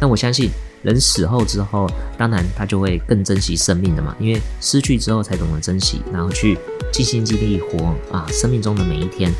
[0.00, 0.50] 那我相信
[0.82, 1.88] 人死后之后，
[2.18, 6.58] 当然他就会更珍惜生命的嘛，因为失去之后才懂得珍惜，然后去
[6.92, 9.32] 尽心尽力活啊，生命中的每一天。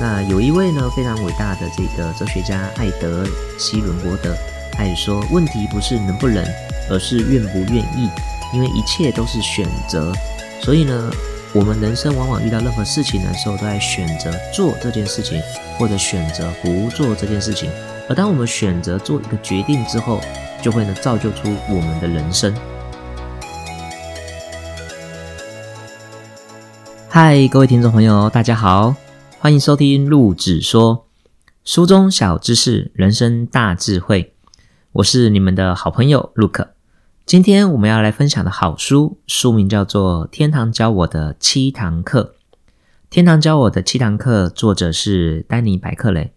[0.00, 3.26] 那有一位呢非常伟大的这个哲学家艾德
[3.58, 4.32] 希伦伯德，
[4.72, 6.44] 他也说，问题不是能不能，
[6.88, 8.08] 而是愿不愿意，
[8.54, 10.12] 因为一切都是选择。
[10.62, 11.10] 所以呢，
[11.54, 15.40] 我们人生往往遇到任何事情的时候，都在选择做这件事情，
[15.78, 17.70] 或者选择不做这件事情。
[18.06, 20.20] 而当我们选择做一个决定之后，
[20.62, 22.54] 就会呢造就出我们的人生。
[27.08, 28.94] 嗨，各位听众朋友，大家好。
[29.38, 31.06] 欢迎收听陆子说
[31.64, 34.34] 书中小知识，人生大智慧。
[34.92, 36.77] 我是你们的好朋友 Luke。
[37.28, 42.34] 今天我们要来分享的好书，书名叫做《天堂教我的七堂课》。
[43.10, 46.32] 天堂教我的七堂课，作者是丹尼白克雷。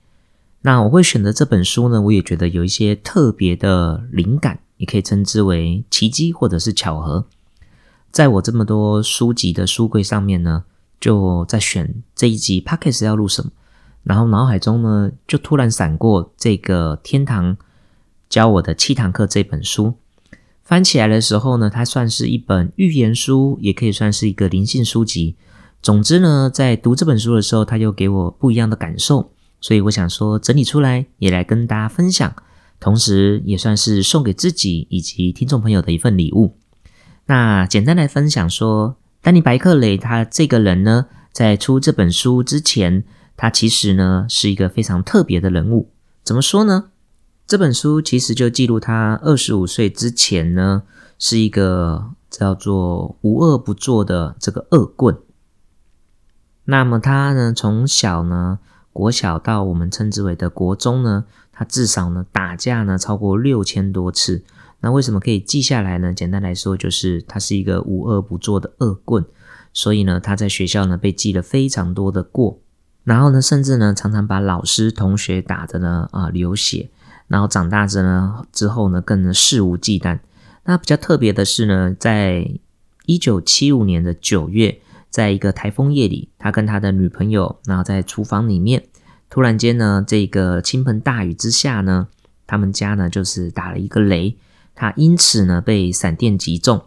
[0.64, 7.26] 那我会选择这本书呢，我也觉得有一些特别的灵感，也可以称之为奇迹或者是巧合。
[8.12, 10.66] 在我这么多书籍的书柜上面呢。
[11.00, 13.50] 就在选这一集 p o c k e t 要录什么，
[14.04, 17.56] 然后脑海中呢就突然闪过这个天堂
[18.30, 19.96] 教我的七堂课这本书，
[20.64, 25.36] 翻起来的时候呢，它算是一本寓言书，也可以算是一个灵性书籍。
[25.82, 32.34] 总之呢，在读这本书的时候，它又给我不一样的感受，所以我想说整理出来也来跟大家分享，
[32.80, 36.58] 同时也算是送给自己以及听众朋友的一份礼物。
[37.26, 38.98] 那简单来分享说。
[39.24, 43.04] 丹尼·白克雷他这个人呢，在出这本书之前，
[43.38, 45.92] 他其实呢是一个非常特别的人物。
[46.24, 46.86] 怎么说呢？
[47.52, 50.84] 这本书其实就记录他二十五岁之前呢，
[51.20, 55.18] 是一个叫做无恶不作的这个恶棍。
[56.64, 58.60] 那么他呢，从小呢，
[58.94, 64.46] 国小到我们称之为的国中呢，他至少呢打架呢超过六千多次。
[64.80, 66.14] 那为什么可以记下来呢？
[66.14, 69.26] 简单来说，就是他是一个无恶不作的恶棍，
[69.74, 72.62] 所以呢，他在学校呢被记了非常多的过，
[73.04, 76.90] 然后呢，甚至呢常常把老师、同学打的呢啊流血，
[77.32, 80.20] 然后长大之呢之后呢更肆无忌惮。
[80.66, 82.46] 那比较特别的是呢，在
[83.06, 88.84] 一九七五年的九月，在一个台风夜里，他跟他的女朋友，然后在厨房里面，
[89.30, 92.10] 突然间呢，这个倾盆大雨之下呢，
[92.46, 94.38] 他们家呢就是打了一个雷。
[94.76, 96.84] 他因此呢被闪电击中，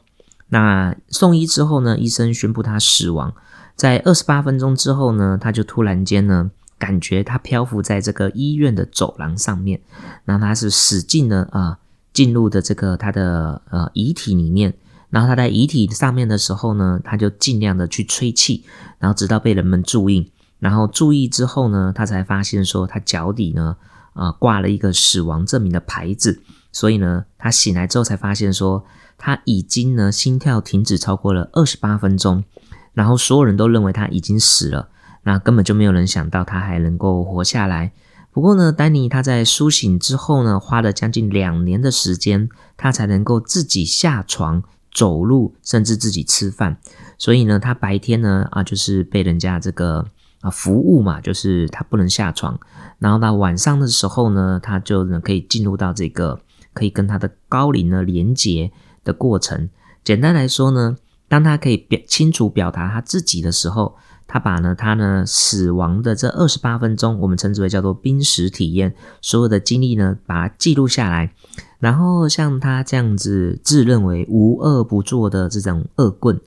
[0.49, 3.35] 那送医之后呢，医生宣布他死亡。
[3.77, 6.51] 在二十八分钟之后呢，他就突然间呢
[6.85, 9.81] 感觉他漂浮在这个医院的走廊上面，
[10.27, 11.79] 然后他是使劲的啊
[12.13, 14.75] 进入的这个他的呃遗体里面，
[15.09, 18.67] 然后他在遗体上面的时候呢，他就尽量的去吹气，
[18.99, 23.79] 然后直到被人们注意，然后注意之后呢，他才发现说他脚底呢
[24.13, 26.43] 啊挂了一个死亡证明的牌子。
[26.71, 28.85] 所以呢，他醒来之后才发现说，
[29.17, 32.45] 他已经呢心跳停止超过了二十八分钟，
[32.93, 34.91] 然后所有人都认为他已经死了，
[35.25, 37.93] 那根本就没有人想到他还能够活下来。
[38.31, 46.79] 不过呢，丹尼他在苏醒之后呢，花了将近两年的时间，他才能够自己下床走路，甚至自己吃饭。
[47.19, 50.07] 所以呢，他白天呢啊就是被人家这个
[50.41, 52.59] 啊服务嘛，就是他不能下床，
[52.99, 56.41] 然后到晚上的时候呢，他就能可以进入到这个。
[56.73, 58.73] 可以跟他的高龄呢连接
[59.05, 59.71] 的过程，
[60.03, 60.97] 简单来说呢，
[61.29, 63.97] 当他可以表清楚表达他自己的时候，
[64.35, 71.33] 他把呢他呢死亡的这二十八分钟，我们称之为叫做濒死体验，所有的经历呢把它记录下来，
[71.79, 76.41] 然后像他这样子自认为无恶不作的这种恶棍，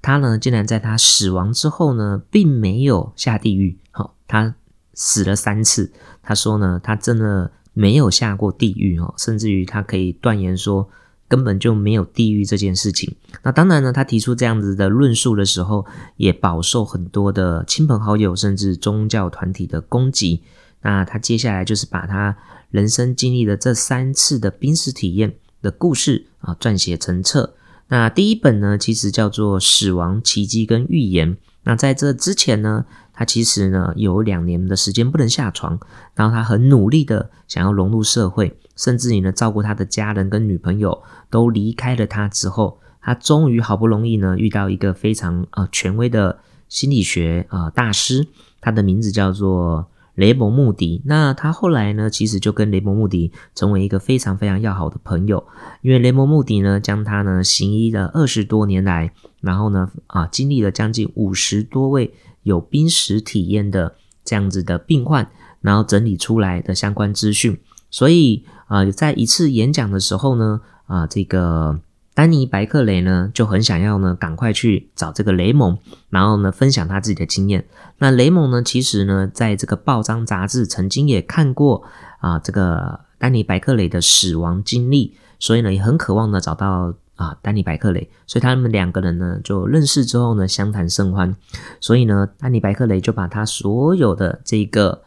[0.00, 4.54] 他呢竟然在他死亡之后呢，并没有下地狱，好，他
[4.94, 7.50] 死了三次，他说呢，他真的。
[7.76, 10.88] 没有下过地狱哦，甚至于他可以断言说
[11.34, 13.12] 根本就没有地狱这件事情。
[13.42, 15.84] 那当然呢，他提出这样子的论述的时候，
[16.16, 20.42] 也饱受很多的亲朋好友甚至宗教团体的攻击。
[20.82, 22.36] 那他接下来就是把他
[22.70, 27.54] 人生经历的这三次的濒死体验的故事啊撰写成册。
[27.88, 31.34] 那第一本呢，其实叫做《死亡奇迹跟预言》。
[31.64, 32.84] 那在这之前呢？
[33.16, 35.78] 他其实呢有两年的时间不能下床，
[36.16, 41.00] 然后他很努力的想要融入社会，甚至于呢照顾他的家人跟女朋友
[41.30, 46.38] 都离开了他之后，他终于好不容易呢遇到一个非常呃权威的
[46.68, 48.26] 心理学啊大师，
[48.60, 51.02] 他的名字叫做雷蒙穆迪。
[51.04, 55.44] 那他后来呢其实就跟雷蒙穆迪成为一个非常非常要好的朋友，
[55.82, 62.14] 因为雷蒙穆迪呢将他呢行医了二十多年来，然后呢啊经历了将近五十多位。
[62.44, 65.30] 有濒死体验的这样子的病患，
[65.62, 67.58] 然后整理出来的相关资讯。
[67.90, 71.80] 所以啊，在一次演讲的时候呢，啊，这个
[72.14, 75.78] 丹尼白克雷呢就很想要呢赶快去找这个雷蒙，
[76.10, 77.66] 然后呢分享他自己的经验。
[77.98, 81.82] 那雷蒙呢，其实呢在这个报章杂志曾经也看过
[82.20, 86.94] 啊这个丹尼白克雷的死亡经历，所以呢也很渴望呢找到。
[87.16, 91.36] 啊，丹尼·白克雷，所以他们两个人呢就认识之后呢，相谈甚欢。
[91.78, 95.04] 所以呢，丹尼·白克雷就把他所有的这个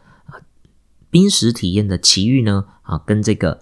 [1.10, 3.60] 濒死体验的奇遇呢，啊，跟这个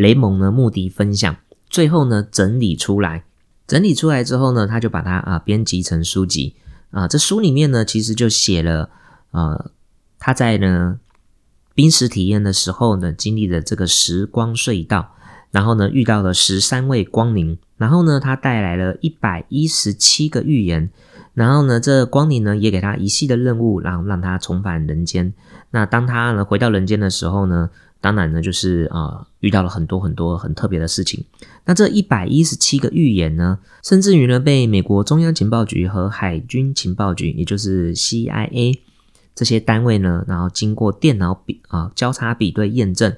[0.00, 1.36] 雷蒙呢目的分享，
[1.68, 3.24] 最后呢整理出来。
[3.66, 6.56] 整理出来之后呢，他就把它啊编辑成书籍。
[6.90, 8.88] 啊，这书里面呢，其实就写了
[9.32, 9.70] 呃
[10.18, 10.98] 他在呢
[11.74, 15.14] 濒死体验的时候呢经历的这个时光隧道。
[15.50, 20.90] 然后呢，遇到了十三位光灵，然后呢，他带来了一百一十七个预言，
[21.34, 25.34] 然后呢，这光灵呢也给他一系的任务，然后让他重返人间。
[25.72, 27.68] 那当他呢回到人间的时候呢，
[28.00, 31.24] 当然呢就是啊遇到了很多很多很特别的事情。
[31.64, 38.78] 那这一百一十七个预言呢，甚至于呢被美国中央情报局和海军情报局，也就是 CIA
[39.34, 43.14] 这些单位呢，然后经过电脑比啊交叉比对验证。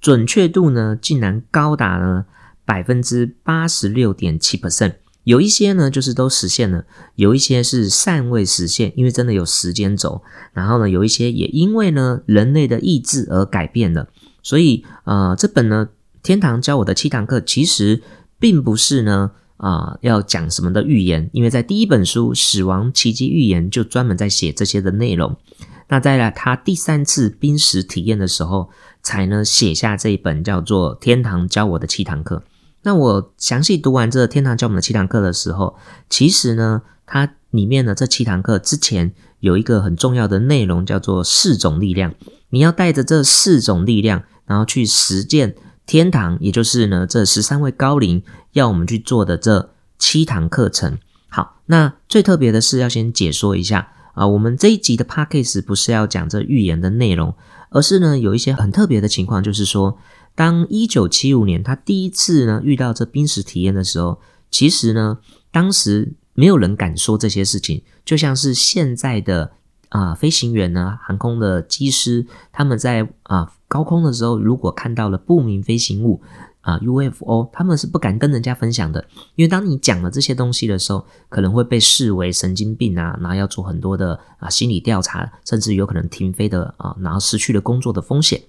[0.00, 2.26] 准确度呢，竟然高达了
[2.64, 4.94] 百分之八十六点七 percent，
[5.24, 6.84] 有一些呢就是都实现了，
[7.16, 10.22] 有一些是尚未实现，因为真的有时间轴。
[10.52, 14.08] 然后呢，有一些也因为呢人类的意志而改变了。
[14.42, 15.88] 所以呃，这本呢
[16.22, 18.02] 《天堂教我的七堂课》其实
[18.38, 25.36] 并不是呢啊要讲什么的预言，因为在第一本书《死亡奇迹预言》就专门在写这些的内容。
[25.90, 28.70] 那在了他第三次濒死体验的时候。
[29.00, 32.42] 才呢写下这一本叫做《天堂教我的七堂课》。
[32.82, 35.76] 那我详细读完这《天堂教我们的七堂课》的时候，
[36.08, 42.14] 其实呢，它里面的这七堂课之前有一个很重要的内容，叫做四种力量。
[42.50, 45.54] 你要带着这四种力量，然后去实践
[45.86, 48.22] 天堂，也就是呢这十三位高龄
[48.52, 50.98] 要我们去做的这七堂课程。
[51.28, 57.34] 好，那最特别的是要先解说一下啊，我们这一集的 p a c k a g e 不是要讲这预言的内容。
[57.70, 59.98] 而是呢，有一些很特别的情况，就是说，
[60.38, 64.20] 当一九七五年他第一次呢遇到这濒死体验的时候，
[64.52, 65.18] 其实呢，
[65.50, 69.50] 当时没有人敢说这些事情，就像是现在的
[69.88, 76.22] 啊飞行员呢，航空的机师，他们在啊高空的时候，如果看到了不明飞行物。
[76.60, 79.02] 啊，UFO 他们是不敢跟人家分享的，
[79.36, 88.42] 因为当你讲了这些东西的时候，可能会被视为神经病啊，然后要做很多的啊心理调查，甚至有可能停飞的啊，然后失去了工作的风险。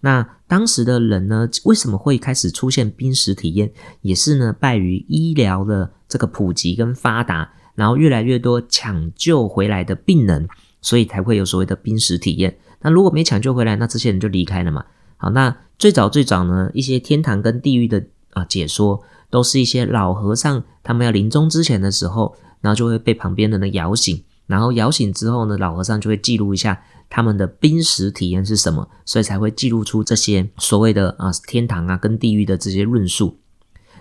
[0.00, 3.70] 那当时的人呢，为什么会开始出现濒死体验？
[4.00, 10.48] 也是呢，败于医疗的这个普及跟发达，然后越来越多抢救回来的病人，
[10.80, 12.56] 所以才会有所谓的濒死体验。
[12.80, 14.84] 那如果没抢救回来，那这些人就离开了嘛。
[15.18, 33.38] 好，那最早最早呢，一些天堂跟地狱的啊解说，都是一些老和尚，他们要临终之前的时候，然后就会被旁边的人摇醒，然后摇醒之后呢，老和尚就会记录一下他们的濒死体验是什么，所以才会记录出这些所谓的啊天堂啊跟地狱的这些论述。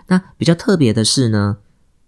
[0.08, 1.58] 那比较特别的是呢。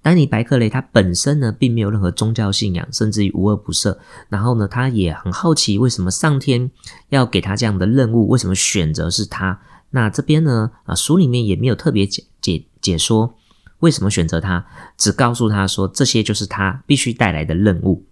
[0.03, 3.95] 丹尼·白克雷他本身呢，并没有任何宗教信仰，甚至于无恶不赦。
[4.29, 6.71] 然后呢，他也很好奇，为什么上天
[7.09, 8.27] 要给他这样的任务？
[8.27, 9.61] 为什么选择是他？
[9.92, 13.35] 那这边呢，啊，书里面也没有特别解解解说
[13.81, 14.66] 为什么选择他，
[14.97, 18.04] 只告诉他说，这些就是他必须带来的任务。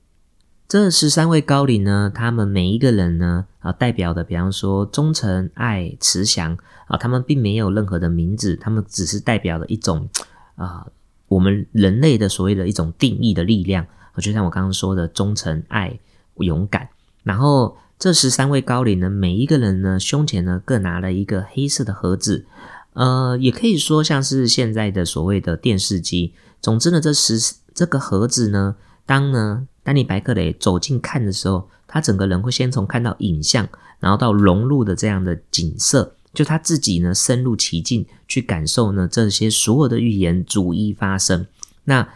[0.70, 10.08] 这十三位高龄呢，他们每一个人呢，啊，代表的，比方说忠诚、爱、慈祥啊，他们并没有任何的名字，他们只是代表了一种
[10.54, 10.86] 啊。
[11.28, 16.00] 我们人类的所谓的一种定义的力量，就像我刚刚说的忠诚、爱、
[16.36, 16.88] 勇敢。
[17.24, 22.46] 然后这十三位高龄呢，每一个人呢胸前呢各拿了一个黑色的盒子，
[22.94, 26.36] 呃，也可以说像是现在的所谓的电视机。
[26.62, 28.76] 总之呢，这十这个盒子呢，
[29.08, 33.68] 当呢丹尼白克雷走近看的时候，他整个人会先从看到影像，
[34.00, 36.14] 然后到融入的这样的景色。
[36.32, 41.48] 就他自己呢，深入其境去感受呢，这些所有的预言逐一发生。
[41.86, 42.08] 那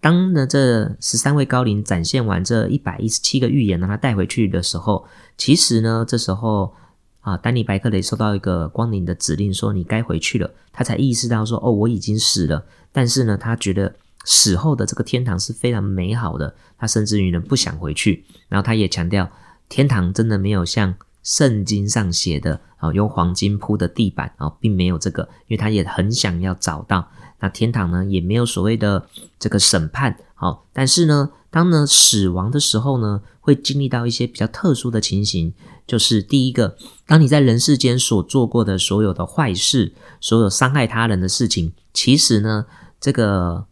[0.00, 6.72] 当呢这十三位高龄展现完这一百一十七个预言，让他带回去的时候，其实呢，这时候
[7.20, 10.50] 啊，丹尼白克雷收到一个光灵的指令，说你该回去了。
[10.72, 12.64] 他才意识到说，哦，我已经死了。
[12.90, 16.54] 但是呢，他觉得死后的这个天堂是非常美好的。
[16.78, 18.24] 他甚至于呢不想回去。
[18.48, 19.30] 然后他也强调，
[19.68, 20.94] 天堂真的没有像。
[21.22, 27.10] 圣经上写的啊，用黄金铺的地板啊，并没有这个，因为他也很想要找到
[27.40, 29.06] 那天堂呢，也没有所谓的
[29.38, 35.52] 这个审判好，但是呢，当呢死亡的时候呢，会经历到一些比较特殊的情形，
[35.86, 42.64] 就是第一个，当你在人世间所做过的所有的坏事，所有伤害他人的事情，其实呢，
[42.98, 43.66] 这个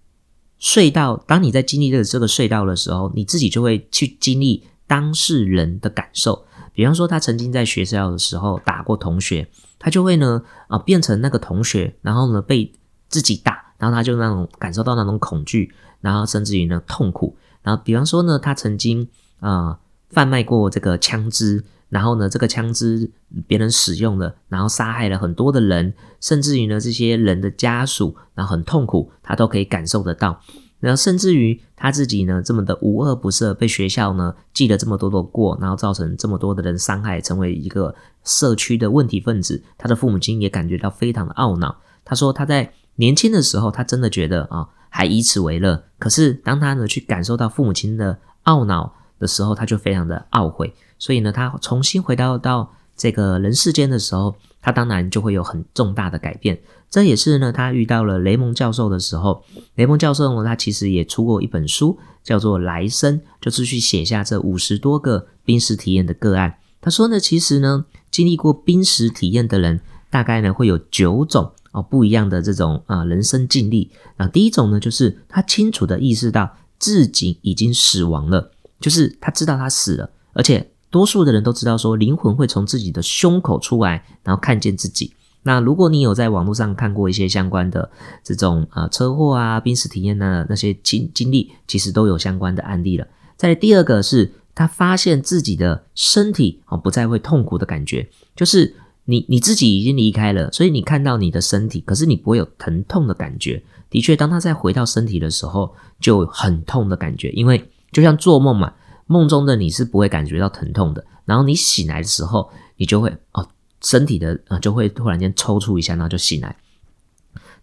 [0.61, 6.45] 隧道，当你在经历这个这个隧道的时候，你自己就会去经历当事人的感受。
[6.73, 9.49] 比方说，他曾经在学校的时候打过同学，
[9.79, 12.73] 他就会呢啊变成那个同学，然后呢被
[13.09, 15.73] 自己打，然后他就那种感受到那种恐惧。
[16.01, 19.09] 然后甚至于呢痛苦，然后比方说呢，他曾经
[19.41, 19.77] 啊
[20.11, 23.11] 贩卖过这个枪支，然后呢这个枪支
[23.47, 30.41] 别人使用了，然后杀害了很多的人，甚至于呢这些人的家属，然后很痛苦，他都可以感受得到。
[30.81, 41.77] 然后甚至于他自己呢这么的无恶不赦，被学校呢记了这么多的过，然后造成这么多的人伤害，成为一个社区的问题分子，他的父母亲也感觉到非常的懊恼。
[42.05, 44.69] 他说他在年轻的时候，他真的觉得啊。
[44.91, 50.73] 还以此为乐，可是当他呢去感受到父母亲的懊恼的时候，他就非常的懊悔。
[50.99, 56.61] 所以呢，他重新回到到这个人世间的时候，他当然就会有很重大的改变。
[56.91, 59.45] 这也是呢，他遇到了雷蒙教授的时候，
[59.77, 66.59] 雷蒙教授呢，他其实也出过一本书，叫做《来生》，就是去写下这五十多个濒死体验的个案。
[66.81, 71.53] 他说呢，其实呢，经历过濒死体验的人，大概呢会有九种。
[71.71, 78.51] 哦，不一样的这种啊人生经历啊，第一种呢，就是他清楚的意识到自己已经死亡了，
[78.81, 85.13] 就是他知道他死了，而且多数的人都知道说灵魂会从自己的胸口出来，然后看见自己。
[85.43, 87.91] 那如果你有在网络上看过一些相关的
[88.23, 93.07] 这种啊车祸啊濒死体验的那些经经历，其实都有相关的案例了。
[93.37, 98.75] 再第二个是他发现自己的身体哦不再会痛苦的感觉，就是。
[99.11, 103.63] 你你自己已经离开了，所以你看到你的身体，可是你不会有疼痛的感觉。
[103.89, 108.71] 的确，当他再回到身体的时候，就很痛的感觉，因为就像做梦嘛，
[109.09, 111.05] 梦中的你是不会感觉到疼痛的。
[111.25, 113.49] 然后你醒来的时候，你就会哦，
[113.83, 116.57] 身体的啊就会突然间抽搐一下，然后就醒来。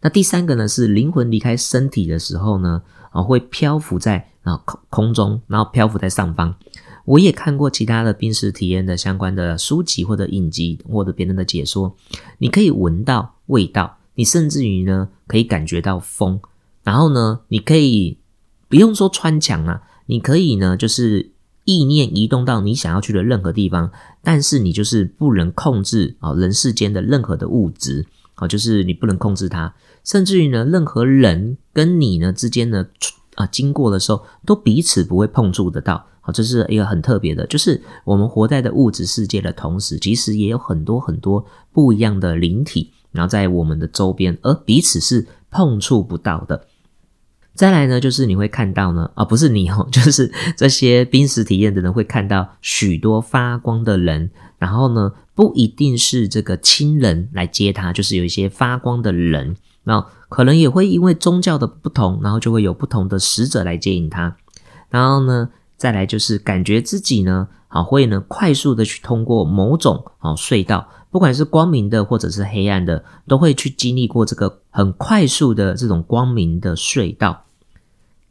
[0.01, 6.53] 那第三个呢，是灵魂离开身体的时候呢，啊会漂浮在啊空空中，然后漂浮在上方。
[7.05, 11.95] 我也看过其他的濒死体验的相关的书籍或者影集或者别人的解说，
[12.39, 16.39] 你可以闻到味道，你甚至于呢可以感觉到风，
[16.83, 18.17] 然后呢你可以
[18.67, 21.31] 不用说穿墙啊，你可以呢就是
[21.65, 23.91] 意念移动到你想要去的任何地方，
[24.24, 28.05] 但是你就是不能控制啊人世间的任何的物质
[28.36, 32.86] 啊，就是你不能控制它，甚至于呢任何人跟你呢之间呢
[33.34, 36.05] 啊经过的时候都彼此不会碰触得到。
[36.22, 46.67] 好，这是一个很特别的，就是我们活在的物质世界的同时，其实也有很多很多不一样的灵体，然后在我们的周边，而彼此是碰触不到的。
[47.55, 64.35] 再来呢，就是你会看到呢，啊，不是你哦， 就是这些濒死体验的人会看到许多发光的人，然后呢，不一定是这个亲人来接他，就是有一些发光的人，然后可能也会因为宗教的不同，然后就会有不同的使者来接引他，
[64.89, 65.50] 然后呢。
[65.77, 77.43] 再来就是感觉自己呢，好会呢快速的去通过某种好隧道，不管是光明的或者是黑暗的，都会去经历过这个很快速的这种光明的隧道。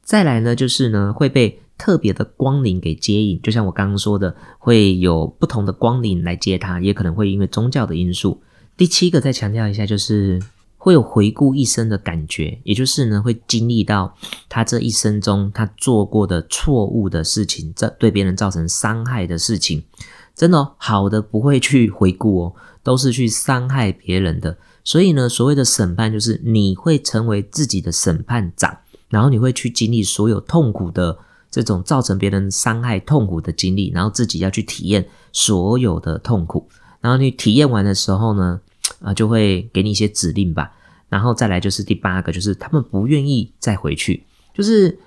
[0.05, 8.43] 再来呢，就是呢会被特别的光灵给接引，就像我刚刚说的，会有不同的光灵来接他，也可能会因为宗教的因素。
[8.77, 10.41] 第七个再强调一下，就是。
[10.77, 14.15] 会有回顾一生的感觉，也就是呢，会经历到
[14.51, 19.83] 他这一生中他做过的错误的事情，这对别人造成伤害的事情，
[20.37, 24.59] 真的好的不会去回顾哦，都是去伤害别人的。
[24.85, 28.77] 所以呢，所谓的审判就是你会成为自己的审判长，
[29.15, 31.17] 然后你会去经历所有痛苦的
[31.51, 36.69] 这种造成别人伤害痛苦的经历，然后自己要去体验所有的痛苦，
[37.01, 38.61] 然后你体验完的时候呢？
[39.01, 40.71] 啊，就会给你一些指令吧，
[41.09, 44.99] 然后再来就是第八个，就是他们不愿意再回去，就是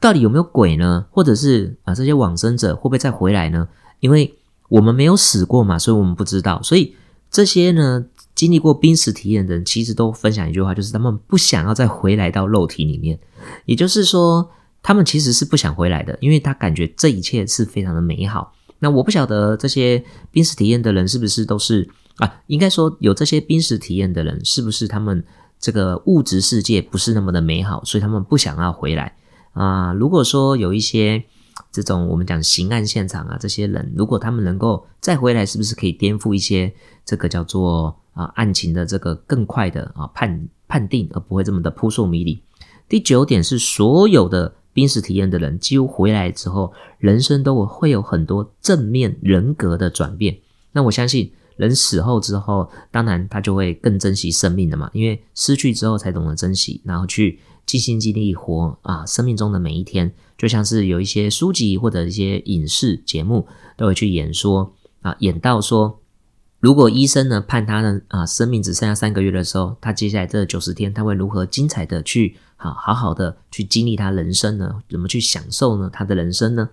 [0.00, 1.06] 到底有没有鬼呢？
[1.10, 3.68] 或者是啊，这些往生者会不会再回来呢？
[4.00, 4.34] 因为
[4.68, 6.60] 我们没有死过嘛，所以我们不知道。
[6.62, 6.96] 所以
[7.30, 13.18] 这些呢，经历过濒死体验的人，其实都分享一句话，就是他们不想要再回来到肉体里面，
[13.64, 14.50] 也就是说，
[14.82, 18.52] 他们其实是不想回来的，因为他感觉这一切是非常的美好。
[18.78, 21.88] 那我不晓得这些濒死体验的人是不是都是。
[22.18, 25.24] 啊，应该说有这些濒死体验的人，是不是他们
[25.58, 29.16] 这个物质世界不是那么的美好，所以他们不想要回来
[29.52, 29.92] 啊？
[29.94, 31.24] 如果说有一些
[31.72, 36.72] 这种我们讲刑案现场啊，这些人如果他们能够再回来，是不是可以颠覆一些
[37.04, 42.40] 这个叫做啊案情的这个更快的啊判判定，而不会这么的扑朔迷离？
[42.88, 50.38] 第九点是所有的濒死体验的人，几乎回来之后，人生都会有很多正面人格的转变。
[50.72, 64.72] 那我相信，人死后之后，当然他就会更珍惜生命的嘛，因为失去之后才懂得珍惜，然后去尽心尽力活啊，生命中的每一天，就像是有一些书籍或者一些影视节目都会去演说
[65.02, 66.00] 啊，演到说。
[66.64, 74.80] 如果医生呢判他呢啊生命只剩下三个月的时候，他接下来这九十天他会如何精彩的去好好好的去经历他人生呢？
[74.88, 75.90] 怎么去享受呢？
[75.92, 76.70] 他的人生呢？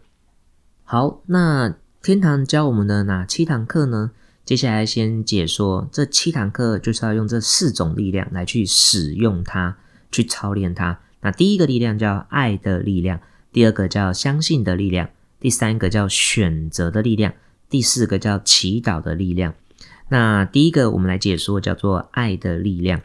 [0.85, 4.11] 好，那天堂教我们的哪七堂课呢？
[4.45, 9.75] 接下来先解说这七堂课，就是要用这四种力量来去使用它，
[10.09, 11.01] 去操练它。
[11.19, 13.19] 那第一个力量叫爱的力量，
[13.51, 15.09] 第二个叫相信的力量，
[15.41, 17.33] 第三个叫选择的力量，
[17.69, 19.53] 第四个叫祈祷的力量。
[20.11, 22.99] 那第一个，我们来解说叫做爱的力量。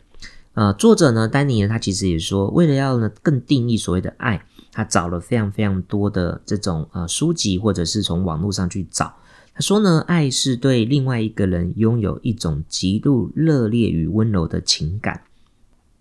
[0.54, 9.14] 呃，作者呢，丹尼呢，他其实也说，为了要呢更定义所谓的爱，他找了非常非常多的这种呃书籍，或者是从网络上去找。
[9.54, 15.22] 他说呢，爱是对另外一个人拥有一种极度热烈与温柔的情感。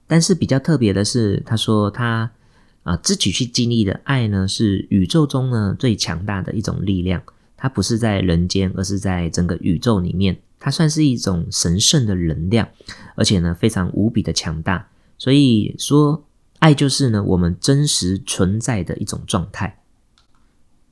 [0.08, 2.32] 但是比较特别的是，他说他
[2.82, 7.22] 啊自己去经历的爱呢，是宇宙中呢最强大的一种力量。
[7.56, 10.36] 它不是在人间，而是在整个宇宙里面。
[10.66, 12.68] 它算是一种神圣的能量，
[13.14, 14.90] 而且呢非常无比的强大。
[15.16, 16.24] 所以说，
[16.58, 19.84] 爱就是呢我们真实存在的一种状态。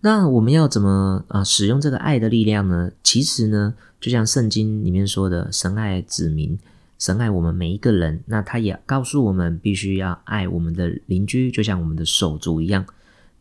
[0.02, 2.92] 那我们要怎么啊使用这个爱的力量呢？
[3.02, 6.60] 其实呢，就像圣经里面说的，神爱子民，
[7.00, 8.22] 神爱我们每一个人。
[8.28, 12.86] 那他也告诉我们，必须要爱我们的邻居，就像我们的手足一样。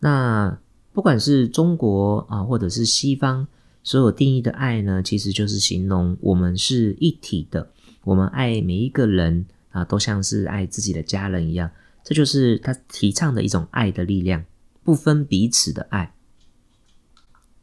[0.00, 0.56] 那
[0.94, 3.46] 不管是中国啊，或者是西方。
[3.84, 7.70] 所有定义的爱呢，其实就是形容我们是一体的，
[8.04, 11.70] 我们爱每一个人啊，都像是爱自己的家人一样。
[12.04, 14.44] 这就是他提倡的一种爱的力量，
[14.82, 16.14] 不分彼此的爱。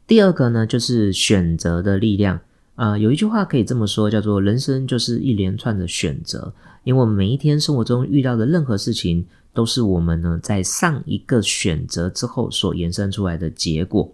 [0.06, 2.40] 第二个呢，就是选择的力量。
[2.76, 14.10] 啊，有一句话可以这么说，叫做“人生就是一连串的选择”，因为每一天生活中遇到的任何事情，都是我们呢在上一个选择之后所延伸出来的结果。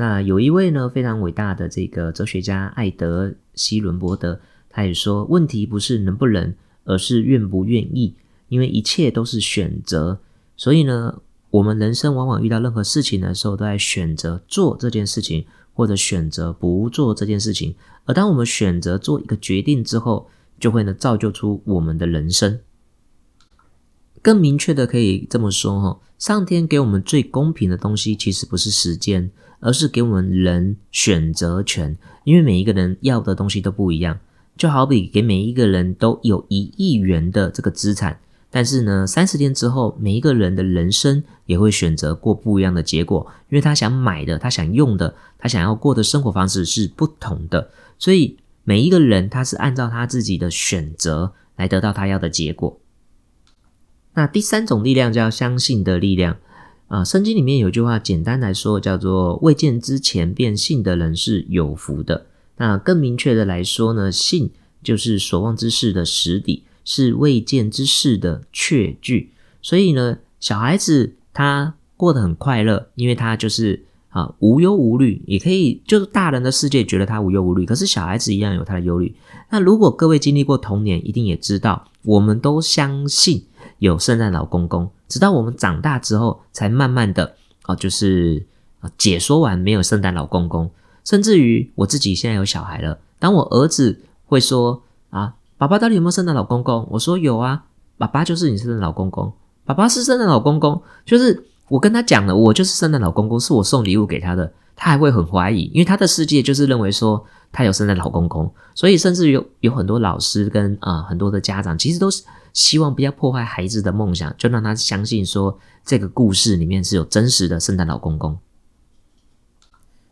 [0.00, 8.14] 那有一位呢非常伟大的这个哲学家艾德希伦伯德，他也说，问题不是能不能，而是愿不愿意。
[8.48, 10.18] 因为一切都是选择，
[10.56, 17.74] 所以呢，我们人生往往遇到任何事情的时候，都在选择做这件事情，或者选择不做这件事情。
[18.06, 22.58] 而当我们选择做一个决定之后，就会呢造就出我们的人生。
[24.22, 29.30] 更明确的可以这么说哈，上天给我们最公平的东西，其实不是时间。
[29.60, 34.18] 而是给我们人选择权，因为每一个人要的东西都不一样。
[34.56, 38.20] 就好比给每一个人都有一亿元的这个资产，
[38.50, 47.70] 但是呢，三十天之后，每一个人的人生也会选择过不一样的结果，因为他想买的、他想用的、他想要过的生活方式是不同的。
[47.98, 52.78] 所以每一个人他是按照他自己的选择来得到他要的结果。
[54.12, 56.36] 那第三种力量叫相信的力量。
[56.90, 62.26] 啊，圣经里面有句话，简单来说叫做“未见之前便信的人是有福的”。
[62.58, 64.50] 那更明确的来说呢，信
[64.82, 69.30] 就是所望之事的实底，是未见之事的确据。
[69.62, 79.14] 所以呢，小孩子他过得很快乐，因为他就是啊无忧无虑，也可以就是大人的世界觉得他无忧无虑，可是小孩子一样有他的忧虑。
[79.50, 83.44] 那如果各位经历过童年，一定也知道，我们都相信
[83.80, 84.88] 有圣诞老公公。
[85.08, 88.46] 直到我们长大之后，才慢慢的啊，就是
[88.78, 90.70] 啊解说完没有圣诞老公公，
[91.04, 96.86] 甚至于我自己现在有小孩了，当我儿子会说啊，爸爸到底有没有圣诞老公公？
[96.92, 97.64] 我说有啊，
[97.98, 99.32] 爸爸就是你圣诞老公公，
[99.64, 112.22] 爸爸是圣诞老公公，就是我跟他讲了，我就是圣诞老公公，是我送礼物给他的，他还会很怀疑，因为他的世界就是认为说他有圣诞老公公，所以甚至于有有很多老师跟啊很多的家长，其实都是。
[112.52, 118.38] 希望不要破坏孩子的梦想，就让他相信说这个故事里面是有真实的圣诞老公公。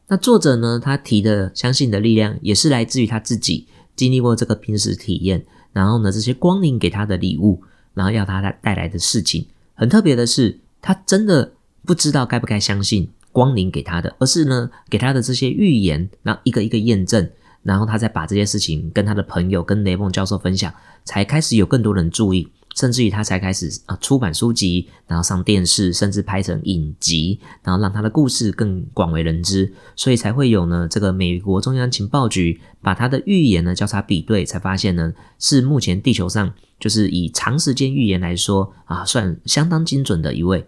[0.09, 9.47] 那作者呢，他提的相信的力量，也是来自于他自己经历过这个濒死体验，然后呢，这些光临给他的礼物，然后要他带带来的事情。
[9.75, 11.53] 很特别的是，他真的
[11.85, 17.31] 不知道该不该相信光临给他的，而是呢，给他的这些预言，然后一个一个验证。
[17.69, 20.73] 然后他再把这些事情跟他的朋友、跟雷蒙教授分享，
[21.05, 36.51] 才开始有更多人注意，甚至于他才开始啊出版书籍，然后上电视，甚至拍成影集，然后让他的故事更广为人知，所以才会有呢这个美国中央情报局把他的预言呢交叉比对，才发现呢是目前地球上
[36.81, 40.67] 就是以长时间预言来说啊算相当精准的一位。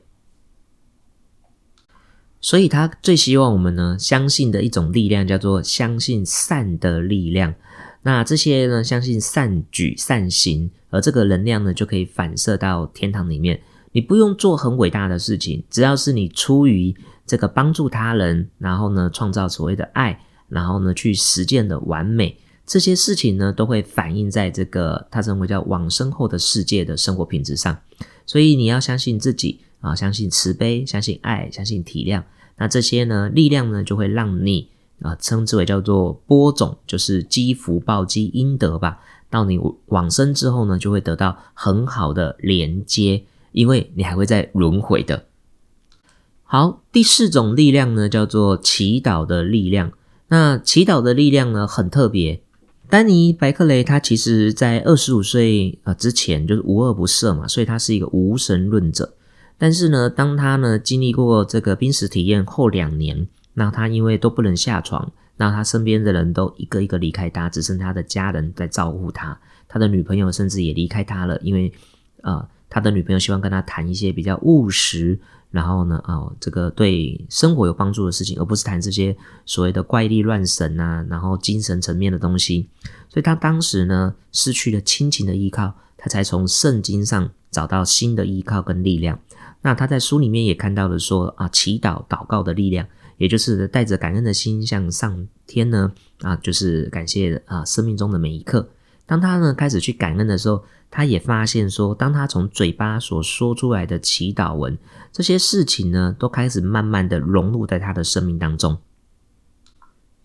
[2.41, 7.55] 所以他最希望我们呢相信的一种力量叫做相信善的力量。
[8.03, 13.61] 那这些呢相信善举善行，而这个能量呢就可以反射到天堂里面。
[13.93, 16.95] 你不用做很伟大的事情，只要是你出于
[17.27, 27.77] 这个帮助他人，然后呢创造所谓的爱，然后呢去实践的完美，这些事情呢都会反映在这个他称为叫往生后的世界的生活品质上。
[28.27, 32.23] 所以你要相信自己啊，相信慈悲，相信爱，相信体谅。
[32.57, 34.69] 那这些呢力量呢就会让你
[35.03, 39.01] 啊称之为叫做播种，就是积福报、积阴德吧。
[39.29, 43.25] 到你往生之后呢，就会得到很好的连接。
[43.53, 45.25] 因为你还会再轮回的。
[46.45, 49.91] 好，第四种力量呢，叫做祈祷的力量。
[50.29, 52.43] 那祈祷的力量呢，很特别。
[52.91, 59.15] 丹尼·白克雷他其实在二十五岁啊之前就是无恶不赦嘛，所以他是一个无神论者。
[59.57, 69.39] 但是呢，当他呢经历过这个濒死体验后两年，那他因为都不能下床，那他身边的人都一个一个离开他，只剩他的家人在照顾他。
[69.69, 71.73] 他的女朋友甚至也离开他了，因为
[72.23, 72.49] 啊。
[72.73, 75.19] 他的女朋友希望跟他谈一些比较务实，
[75.51, 82.69] 然后呢，哦，这个对生活有帮助的事情，而不是谈这些所谓的怪力乱神啊，然后精神层面的东西。
[83.09, 89.19] 所以他当时呢，失去了亲情的依靠，他才从圣经上找到新的依靠跟力量。
[89.63, 92.87] 那他在书里面也看到了说啊，祈祷祷告的力量，
[93.17, 98.69] 也就是带着感恩的心向上天呢，啊，就是感谢啊生命中的每一刻。
[99.05, 100.63] 当他呢开始去感恩的时候。
[100.93, 104.77] 他也发现说，当他从嘴巴所说出来的祈祷文，
[105.13, 108.79] 这些事情呢，都开始慢慢的融入在他的生命当中。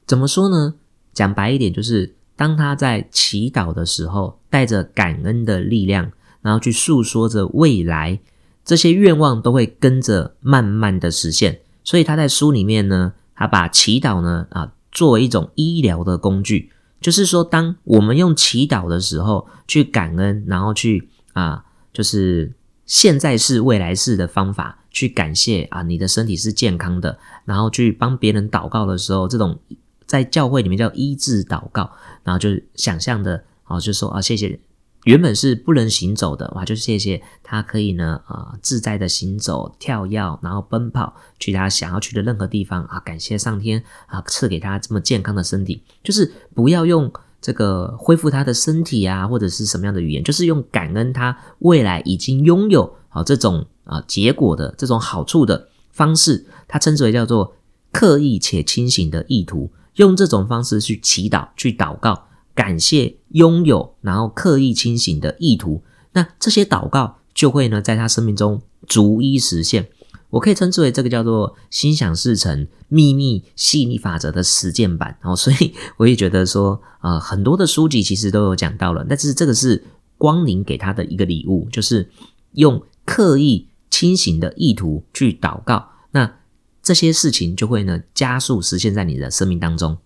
[0.05, 0.75] 怎么说呢？
[1.13, 8.19] 讲白一点，就是当他在祈祷的时候，带着感恩的力量，然后去诉说着未来，
[8.63, 11.61] 这些愿望都会跟着慢慢的实现。
[11.83, 16.71] 所以他在书里面呢，他把祈祷呢啊作为一种医疗的工具。
[17.01, 22.51] 就是说，当我们用祈祷的时候去感恩，然后去啊，就是
[22.85, 29.59] 现在是未来式的方法去感谢啊，你的身体是健康的，然后去帮别人祷告的时候，这种
[30.05, 31.91] 在教会里面叫医治祷告，
[32.23, 34.59] 然后就想象的啊，就说啊，谢谢。
[35.05, 42.99] 原本是不能行走的哇，就谢谢他可以呢啊自在的行走、跳跃，然后奔跑去他想要去的任何地方啊！
[43.01, 47.11] 感谢上天啊赐给他这么健康的身体，就是不要用
[47.45, 57.53] 这个恢复他的身体啊，或者是什么样的语言，就是用感恩他未来已经拥有好这种啊结果的这种好处的方式，他称之为叫做
[57.91, 62.25] 刻意且清醒的意图，用这种方式去祈祷、去祷告。
[62.55, 69.89] 感谢拥有，然后刻意清醒的意图，那这些祷告就会呢，在他生命中逐一实现。
[70.35, 75.17] 我可以称之为这个叫做“心想事成”秘密吸引力法则的实践版。
[75.21, 79.81] 然后，所以我也觉得说，呃，很多的书籍其实都有讲到了，但是这个是
[80.17, 82.09] 光临给他的一个礼物，就是
[82.51, 86.39] 用刻意清醒的意图去祷告，那
[86.83, 89.97] 这些事情就会呢加速实现在你的生命当中。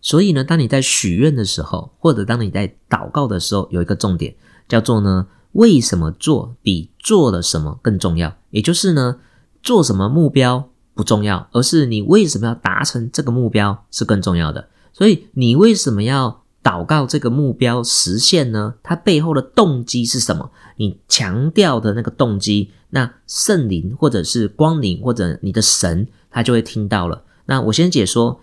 [0.00, 4.34] 所以呢，当你在许愿的时候，或者当你在祷告的时候，有一个重点
[4.68, 8.36] 叫做呢，为什么做比做了什么更重要？
[8.50, 9.18] 也就是呢，
[9.62, 14.68] 做什么目标不重要，而是你为什么要达成这个目标是更重要的。
[14.92, 18.74] 所以你为什么要祷告这个目标实现呢？
[18.82, 20.50] 它背后的动机是什么？
[20.76, 27.24] 你强调的那个动机，那圣灵或者是光灵或者你的神，他就会听到了。
[27.46, 28.40] 那我先解说。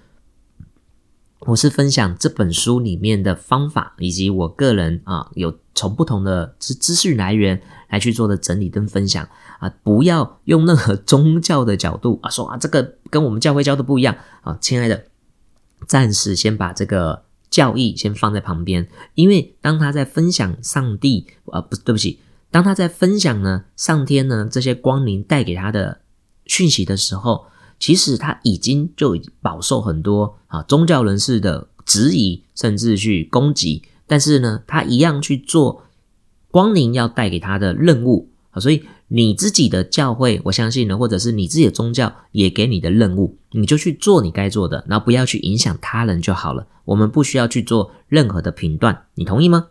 [1.42, 15.06] 我是分享这本书里面的方法，以及我个人啊，有从不同的资资讯来源来去做的整理跟分享啊，不要用任何宗教的角度啊，说啊这个跟我们教会教的不一样啊，亲爱的，
[15.88, 22.20] 暂时先把这个教义先放在旁边，因为当他在分享上帝啊，不对不起，
[22.52, 26.02] 当他在分享呢上天呢这些光明带给他的
[26.46, 27.46] 讯息的时候。
[27.80, 35.84] 其实他已经就饱受很多啊宗教人士的质疑，甚至去攻击，但是呢，他一样去做
[36.50, 38.60] 光临要带给他的任务啊。
[38.60, 46.66] 所以你自己的教会，我相信呢，或者是你自己的宗教也给你的任务，你就去做你该做的，然后不要去影响他人就好了。
[46.86, 49.68] 我们不需要去做任何的评断，你同意吗？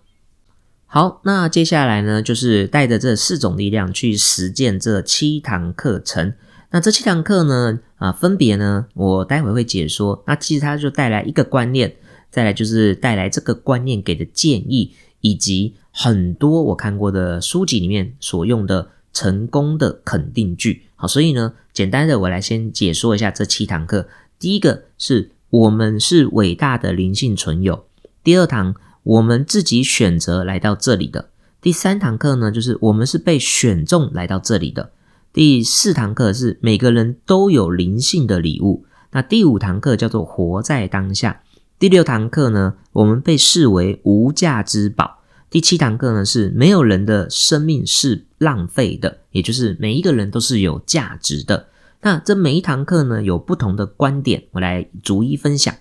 [0.86, 6.34] 好，那接下来呢，就是带着这四种力量去实践这七堂课程。
[6.70, 7.80] 那这七堂课呢？
[7.96, 10.22] 啊，分别呢，我待会会解说。
[10.26, 11.96] 那其实它就带来一个观念，
[12.30, 20.82] 再来就是带来这个观念给的建议，以及很多我看过的书籍里面所用的成功的肯定句。
[20.96, 24.08] 好，所以呢，简单的我来先解说一下这七堂课。
[24.38, 27.86] 第一个是我们是伟大的灵性存有，
[28.22, 31.30] 第二堂我们自己选择来到这里的，
[31.62, 34.92] 第三堂课呢就是我们是被选中来到这里的，
[35.32, 41.42] 第四堂课是每个人都有灵性的礼物，那第五堂课叫做活在当下，
[41.78, 45.18] 第六堂课呢我们被视为无价之宝，
[45.50, 51.68] 第七堂课呢是没有人的生命是浪费的，也就是每一个人都是有价值的。
[52.00, 55.74] 那这每一堂课呢，有不同的观点，我来逐一分享。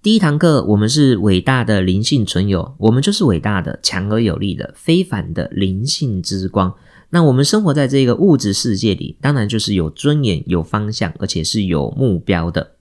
[0.00, 6.74] 第一堂课，我们是伟大的灵性存有，我们就是伟大的、强而有力的、非凡的灵性之光。
[7.10, 12.77] 那我们生活在这个物质世界里，当然就是有尊严、有方向，而且是有目标的。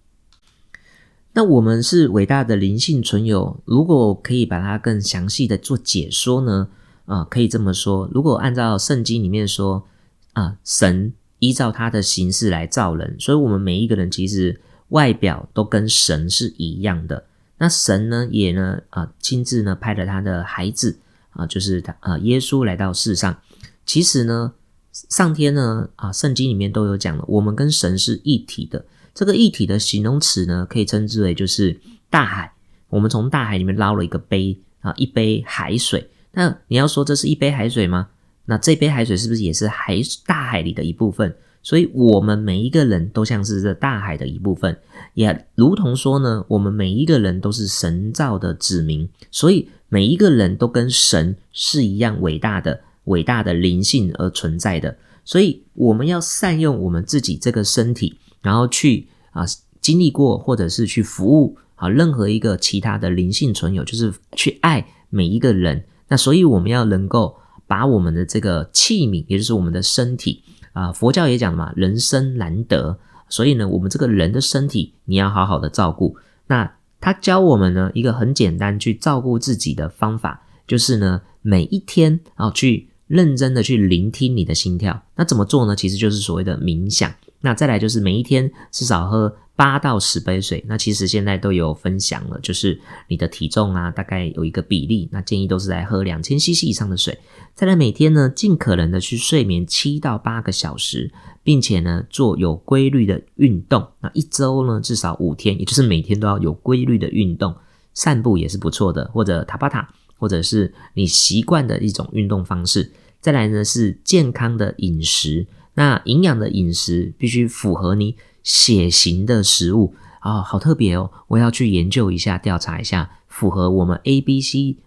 [1.37, 6.69] 那我们是伟大的灵性存有，如果可以把它更详细的做解说呢？
[7.05, 9.85] 啊，可以这么说，如果按照圣经里面说
[10.33, 11.13] 啊，神。
[11.39, 17.25] 依照他的形式来造人，所以我们每一个人其实外表都跟神是一样的。
[17.59, 20.97] 那神呢，也呢啊亲自呢派了他的孩子
[21.29, 23.37] 啊，就是他啊耶稣来到世上。
[23.85, 24.53] 其实呢，
[24.91, 28.83] 上天呢啊圣经里面都有讲了，我们跟神是一体的。
[29.17, 32.53] 这个一体的形容词呢，可以称之为就是大海。
[32.87, 36.07] 我们从大海里面捞了一个杯啊，一杯海水。
[36.33, 38.09] 那你要说这是一杯海水吗？
[38.45, 41.35] 那这杯海水是不是也是海大海里的一部分？
[41.63, 44.77] 所以，我们每一个人都像是这大海的一部分，
[45.15, 54.95] 也如同说呢，我们每一个人都是神造的子民，所以每一个人都跟神是一样伟大的、伟大的灵性而存在的。
[55.25, 59.43] 所以，我们要善用我们自己这个身体，然后去啊
[59.81, 65.83] 经历过，或者是去服务啊任何一个其他的灵性存有，就是去爱每一个人。
[66.07, 67.35] 那所以，我们要能够。
[67.69, 76.15] 把我们的这个器皿，也就是我们的身体啊，佛教也讲嘛，人生难得，所以呢，我们这个人的身体你要好好的照顾。
[76.47, 85.03] 那他教我们呢一个很简单去照顾自己的方法，就是呢每一天啊去认真的去聆听你的心跳。
[85.17, 85.75] 那怎么做呢？
[85.75, 87.13] 其实就是所谓的冥想。
[87.47, 89.35] 那再来就是每一天至少喝。
[89.57, 97.17] 八到十杯水，那其实现在都有分享了，就是你的体重啊，大概有一个比例，那建议都是在喝两千 CC 以上的水。
[97.55, 103.87] 再来每天呢，尽可能的去睡眠七到八个小时，并且呢做有规律的运动。
[104.01, 107.55] 那一周呢至少五天，也就是每天都要有规律的运动，
[107.95, 112.91] 散步也是不错的，或者塔巴塔，或者是你习惯的一种运动方式。
[113.19, 115.47] 再来呢是健康的饮食，
[115.77, 118.17] 那营养的饮食必须符合你。
[118.43, 121.11] 血型的食物啊，好特别哦！
[121.27, 124.77] 我要去研究一下，调查一下符合我们 A、B、C、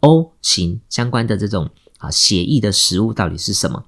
[0.00, 3.86] O 型相关的这种啊血液的食物到底是什么？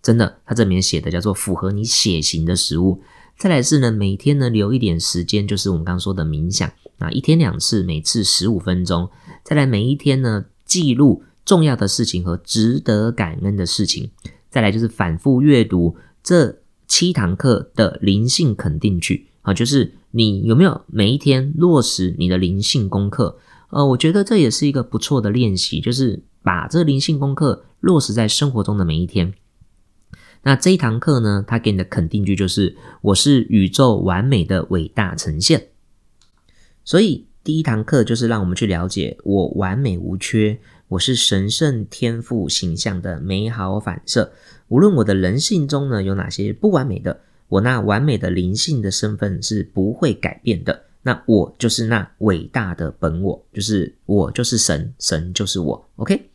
[0.00, 3.02] 真的，它这里面写的叫做符合你血型的食物。
[3.36, 9.10] 再来是呢，每天呢留一点时间，就是我们刚刚说的冥想啊，一天两次，每次十五分钟。
[9.42, 14.12] 再来每一天呢记录重要的事情和值得感恩的事情。
[14.52, 16.60] 再来就是反复阅读这。
[16.88, 23.38] 七堂课的灵性肯定句啊，就是你有没有每一天落实你的灵性功课？
[23.70, 29.32] 呃，我觉得这也是一个不错的练习，就是把这灵性功课落实在生活中的每一天。
[30.42, 35.68] 那这一堂课呢，他给你的肯定句就是“我是宇宙完美的伟大呈现”。
[36.84, 40.60] 所以第一堂课就是让我们去了解我完美无缺。
[40.92, 44.30] 我是神圣天赋形象的美好反射，
[44.68, 50.82] 无论我的人性中呢有哪些不完美的，我那完美的灵性的身份是不会改变的。
[51.00, 55.88] 那我就是那伟大的本我，就是我就是神，神就是我。
[55.96, 56.28] OK。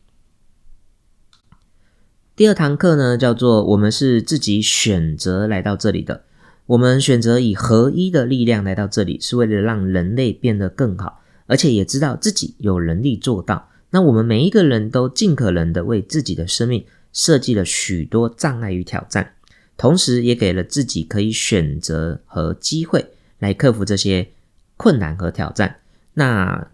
[2.35, 6.23] 第二堂课呢叫做我们是自己选择来到这里的，
[6.65, 13.69] 我们选择以合一的力量来到这里，是为了让人类变得更好，而且也知道自己有能力做到。
[13.89, 19.33] 那我们每一个人都尽可能的为自己的生命设计了许多障碍与挑战，
[19.77, 23.05] 同时也给了自己可以选择和机会
[23.39, 24.27] 来克服这些
[24.75, 25.77] 困难和挑战。
[26.13, 26.67] 那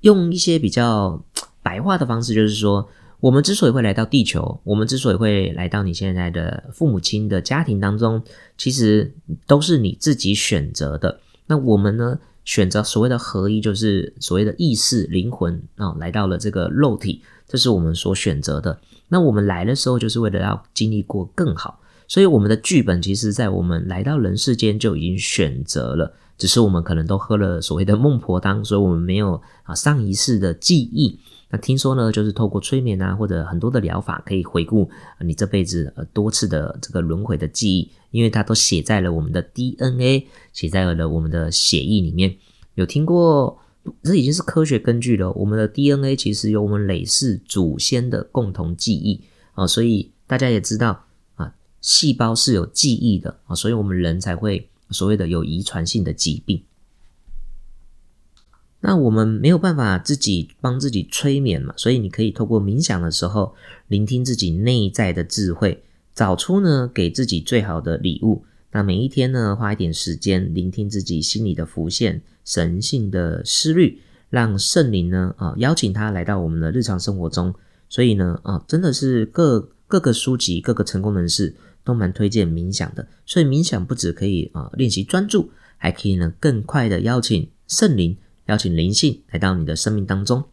[0.00, 1.24] 用一些比较
[1.62, 2.88] 白话的方式，就是说，
[3.20, 8.22] 我们之所以会来到地球，我们之所以会来到你现在的父母亲的家庭当中，
[8.58, 9.14] 其实
[9.46, 11.20] 都是你自己选择的。
[11.46, 12.18] 那我们呢？
[12.44, 18.80] 选择所谓的合一，就是所谓的意识、灵魂啊，来到了这个肉体，这是我们所选择的。
[19.08, 31.18] 那我们来的时候，就是为了要经历过更好，所以我们的剧本其实，在我们来到人世间就已经选择了，只是我们可能都喝了所谓的孟婆汤，所以我们没有啊上一世的记忆。
[31.50, 34.88] 那听说呢，就是透过催眠啊，或者很多的疗法，可以回顾
[35.20, 42.36] 你这辈子呃多次的这个轮回的记忆，因为它都写在了我们的 DNA，写在了我们的血液里面。
[42.74, 43.58] 有听过？
[44.02, 45.32] 这已经是科学根据了。
[45.32, 49.22] 我们的 DNA 其实有我们累世祖先的共同记忆
[49.54, 56.62] 啊，所以大家也知道啊，细胞是有记忆的啊，所以我们人才会所谓的有遗传性的疾病。
[58.82, 63.54] 那我们没有办法自己帮自己催眠嘛，所以你可以透过冥想的时候，
[63.88, 65.82] 聆听自己内在的智慧，
[66.14, 68.44] 找出呢给自己最好的礼物。
[68.72, 77.54] 那每一天呢，花一点时间聆听自己心里的浮现、神性的思虑，让圣灵呢啊邀请他来到我们的日常生活中。
[77.88, 83.06] 所以呢啊，真的是各各个书籍、各个成功人士都蛮推荐冥想的。
[83.26, 88.16] 所以冥想不止可以啊练习专注，还可以呢更快的邀请圣灵。
[88.46, 90.44] 邀请灵性来到你的生命当中，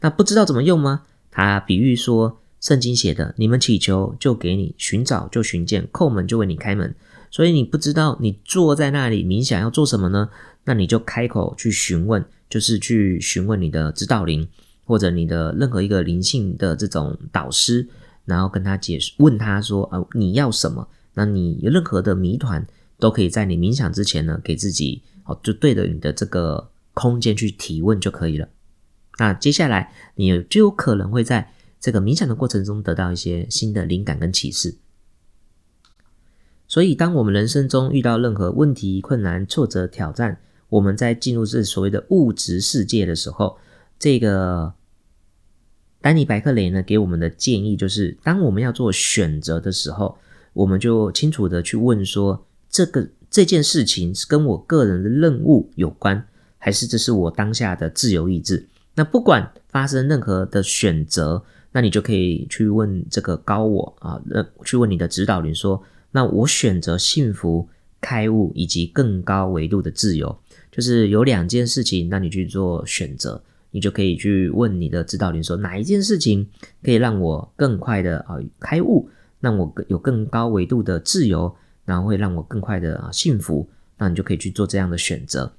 [0.00, 1.02] 那不知道怎么用吗？
[1.30, 6.94] 他比喻说，圣经写的，你们祈求就给你，寻找就寻见，叩门就为你开门。
[7.30, 10.28] 所以你不知道你坐在那里冥想要做什么呢？
[10.64, 14.46] 那你就开口去询问，就是去询问你的指导灵
[14.84, 17.88] 或者你的任何一个灵性的这种导师，
[18.24, 20.86] 然后跟他解释，问他说，呃，你要什么？
[21.14, 22.66] 那你有任何的谜团，
[22.98, 26.68] 都可以在你冥想之前呢，给自己哦，就对着你的这个。
[27.00, 28.48] 空间去提问就可以了。
[29.18, 34.76] 那接下来你就有可能会在这个冥想的过程中得到一些新的灵感跟启示。
[36.68, 43.58] 所以，当我们人生中遇到任何问题、困难、挫折、挑战，我们在进入这所谓的物质世界的时候，
[43.98, 44.74] 这个
[46.00, 50.18] 丹尼白克雷呢给我们的建议就是：当我们要做选择的时候，
[50.52, 56.26] 我们就清楚的去问说，这个这件事情是跟我个人的任务有关。
[56.60, 58.68] 还是这是我当下的自由意志。
[58.94, 61.42] 那不管发生任何的选择，
[61.72, 67.66] 那你就可以去问这个高我啊，那去问你的指导灵说：那我选择幸福、
[68.00, 70.36] 开悟以及更高维度的自由，
[70.70, 76.46] 就是有两件事情，那你去做选择，你就可以去问你的指导灵说：哪一件事情
[76.82, 85.50] 可以让我更快的啊开悟，让我有更高维度的自由，然后会让我更快的啊幸福，那你就可以去做这样的选择。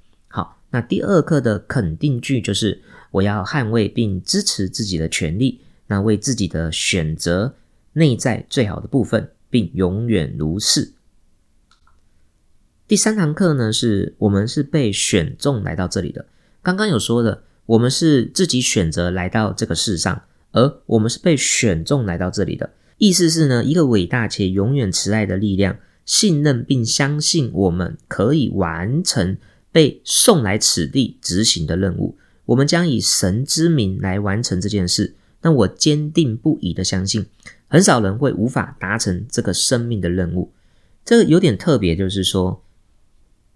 [0.72, 2.80] 那第二课的肯定句就是
[3.10, 7.54] 我要捍卫并支持自己的权利，那为自己的选择
[7.92, 10.94] 内在最好的部分，并永远如是。
[12.88, 16.24] 第三堂课呢，是我们是被选中来到这里的。
[16.62, 22.70] 刚刚有说的，我们是自己选择来到这个世上，而我们是被选中来到这里的。
[22.96, 29.36] 意思是呢，一个伟大且永远慈爱的力量，信任并相信我们可以完成。
[29.72, 35.16] 被送来此地执行的任务，我们将以神之名来完成这件事。
[35.40, 37.26] 那我坚定不移的相信，
[37.66, 40.52] 很少人会无法达成这个生命的任务。
[41.04, 42.62] 这个有点特别，就是说，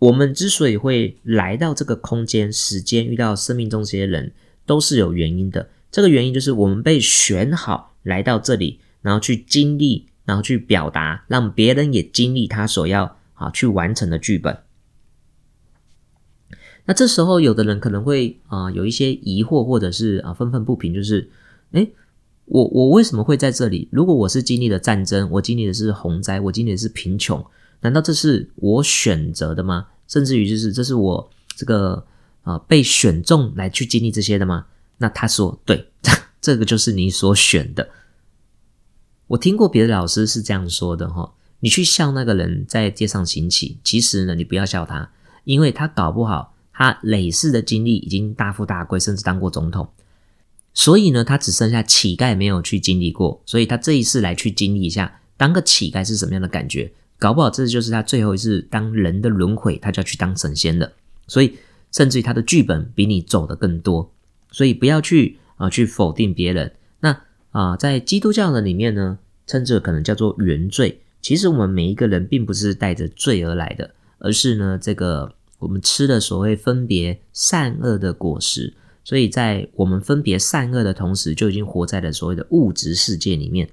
[0.00, 4.32] 我们之所以会来到这个空间、时间，遇到生命中这些人，
[4.64, 5.68] 都是有原因的。
[5.92, 14.58] 这个原因就是我们被选好来到这里，然后去经历，然后去表达，让别人也经历他所要啊去完成的剧本。
[16.86, 21.28] 那这时候，有的人可能会啊有一些疑惑，或者是啊愤愤不平，就是，
[21.72, 21.90] 诶，
[22.44, 23.88] 我我为什么会在这里？
[23.90, 27.44] 如果我是经历了战争，我经历的是洪灾，我经历的是贫穷，
[27.80, 29.88] 难道这是我选择的吗？
[30.06, 32.06] 甚至于就是这是我这个
[32.42, 34.66] 啊被选中来去经历这些的吗？
[34.98, 35.88] 那他说，对，
[36.40, 37.88] 这个就是你所选的。
[39.26, 45.10] 我听过别的老师是这样说的哈，你去笑那个人在街上行乞，其实呢，你不要笑他，
[45.42, 46.52] 因为他搞不好。
[46.78, 49.88] 他累世的经历已经大富大贵，甚至当过总统，
[50.74, 60.92] 所以呢，他只剩下乞丐没有去经历过，所以他这一次来去经历一下当个乞丐是什么样的感觉，搞不好这就是他最后一次当人的轮回，他就要去当神仙了。
[61.26, 61.56] 所以，
[61.92, 64.12] 甚至于他的剧本比你走的更多，
[64.52, 66.74] 所以不要去啊去否定别人。
[67.00, 67.18] 那
[67.52, 71.00] 啊，在基督教的里面呢，称这可能叫做原罪。
[71.22, 75.32] 其实我们每一个人并不是带着罪而来的，而是呢这个。
[75.58, 83.70] 我们吃的所谓分别善恶的果实，所以在我们分别善恶的同时，就已经活在了所谓的物质世界里面。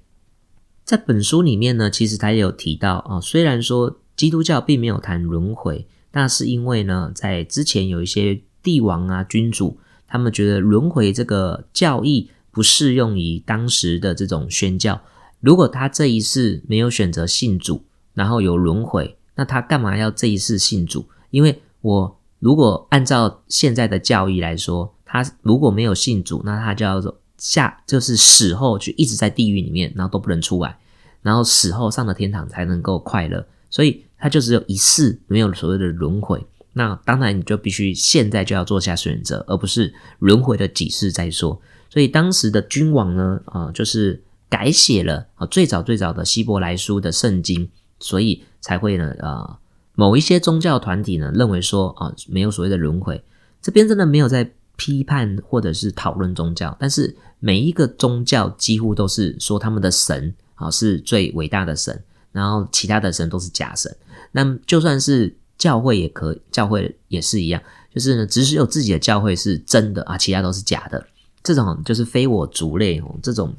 [0.86, 9.78] 在本书里面呢，其实他也有提到啊，虽然说基督教并没有谈轮回，那是因为呢，在之前有一些帝王啊、君主，
[10.08, 15.02] 他们觉得轮回这个教义不适用于当时的这种宣教。
[15.40, 21.06] 如果他这一世没有选择信主，然后有轮回，那他干嘛要这一世信主？
[21.32, 27.02] 因为我如果按照现在的教义来说，他如果没有信主，那他就要
[27.38, 30.78] 下就是死后就一直在地狱里面，然后都不能出来，
[31.22, 36.44] 然后死后上了天堂才能够快乐，所以他就只有一世，没有所谓的轮回。
[36.72, 41.62] 那当然你就必须现在就要做下选择，而不是轮回的几世再说。
[41.90, 47.70] 所以当时的君王呢，啊，就是改写了啊最早最早的希伯来书的圣经，
[48.00, 49.60] 所以才会呢，啊，
[49.96, 53.24] 某一些宗教团体呢认为说啊没有所谓的轮回。
[53.62, 63.96] 这边真的没有在批判或者是讨论宗教，但是每一个宗教几乎都是说他们的神啊是最伟大的神，然后其他的神都是假神。
[64.32, 67.62] 那就算是教会也可，教会也是一样，
[67.94, 71.06] 就是呢，只是有自己的教会是真的啊，其他都是假的。
[71.44, 73.54] 这种就是非我族类哦，这种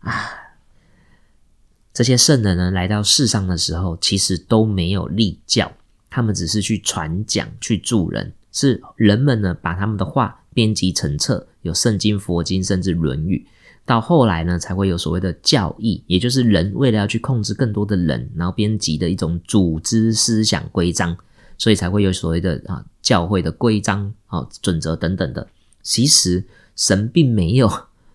[0.00, 0.30] 啊，
[1.92, 5.70] 这些圣人呢来到世上的时候，其实都没有立教，
[6.08, 13.46] 他们只是去传讲、去助人，是人们呢把他们的话编辑成册，有圣经、佛经，甚至《论语》。
[13.84, 21.16] 到后来呢，才会有所谓的教义，也就是人为了要去控制更多的人，然后编辑的一种组织思想规章，
[21.58, 25.46] 所以才会有所谓的啊教会的规章、啊准则等等的。
[25.82, 26.44] 其实。
[26.76, 27.70] 神并没有，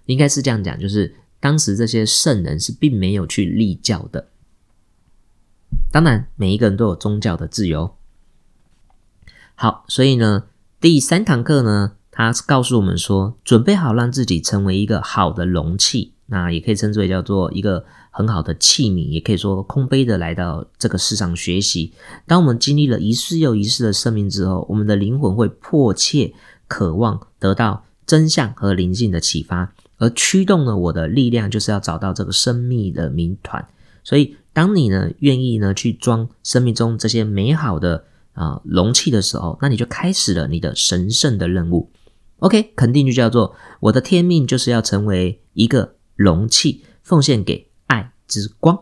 [0.07, 1.13] 应该是这样讲，就是
[1.45, 4.29] 当时这些圣人是并没有去立教的。
[5.91, 7.95] 当然，每一个人都有宗教的自由。
[9.53, 10.45] 好，所以呢，
[10.81, 21.93] 第三堂课呢，他告诉我们说，准备好让自己成为一个好的容器，那也可以称之为叫做一个很好的器皿，也可以说空杯的来到这个世上学习。
[22.25, 26.33] 当我们经历了一世又一世的生命之后，我们的灵魂会迫切
[26.67, 27.85] 渴望得到。
[28.07, 33.67] 真相和灵性的启发，而驱动了我的力量，就是要找到这个生命的谜团。
[34.03, 41.89] 所以，当你呢愿意呢去装生命中这些美好的啊容器的时候，那你就开始了你的神圣的任务。
[42.39, 48.77] OK，肯定就叫做我的天命，就是要成为一个容器，奉献给爱之光。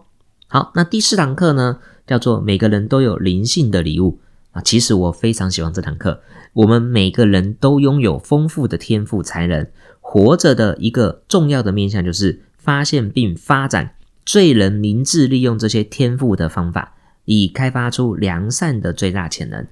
[0.47, 4.19] 好，那第四堂课呢，叫做每个人都有灵性的礼物
[4.51, 4.61] 啊。
[4.61, 6.21] 其实我非常喜欢这堂课。
[6.53, 9.67] 我们每个人都拥有丰富的天赋才能，
[10.13, 16.93] 活着的一个重要的面向就是发现并发展最能明智利用这些天赋的方法，
[17.25, 19.65] 以开发出良善的最大潜能。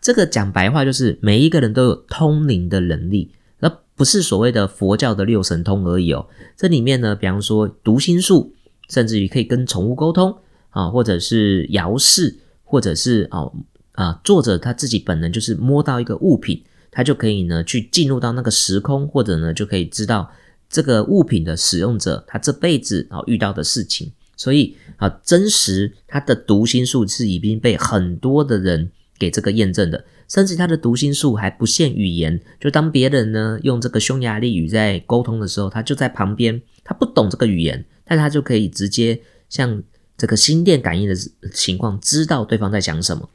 [0.00, 3.30] 这个讲白话就是每一个人都有通灵的能力，
[3.60, 6.26] 而不是所谓的佛教的六神通而已哦。
[6.56, 8.52] 这里面呢，比方说读心术，
[8.88, 10.36] 甚至于可以跟宠物沟通
[10.70, 13.54] 啊，或者是遥视，或者是哦。
[13.92, 16.64] 啊，作者他自己本人就是摸到一个物品，
[16.94, 20.30] 他就可以呢去进入到那个时空，或者呢就可以知道
[20.70, 24.10] 这个物品的使用者他这辈子啊遇到的事情。
[24.36, 39.80] 所以啊，真实他的读心术是已经被很多的人给这个验证的，甚至他的读心术还不限语言，就当别人呢用这个匈牙利语在沟通的时候，他就在旁边，他不懂这个语言，但他就可以直接像
[40.18, 41.14] 这个心电感应的
[41.52, 43.30] 情况，知道对方在讲什么。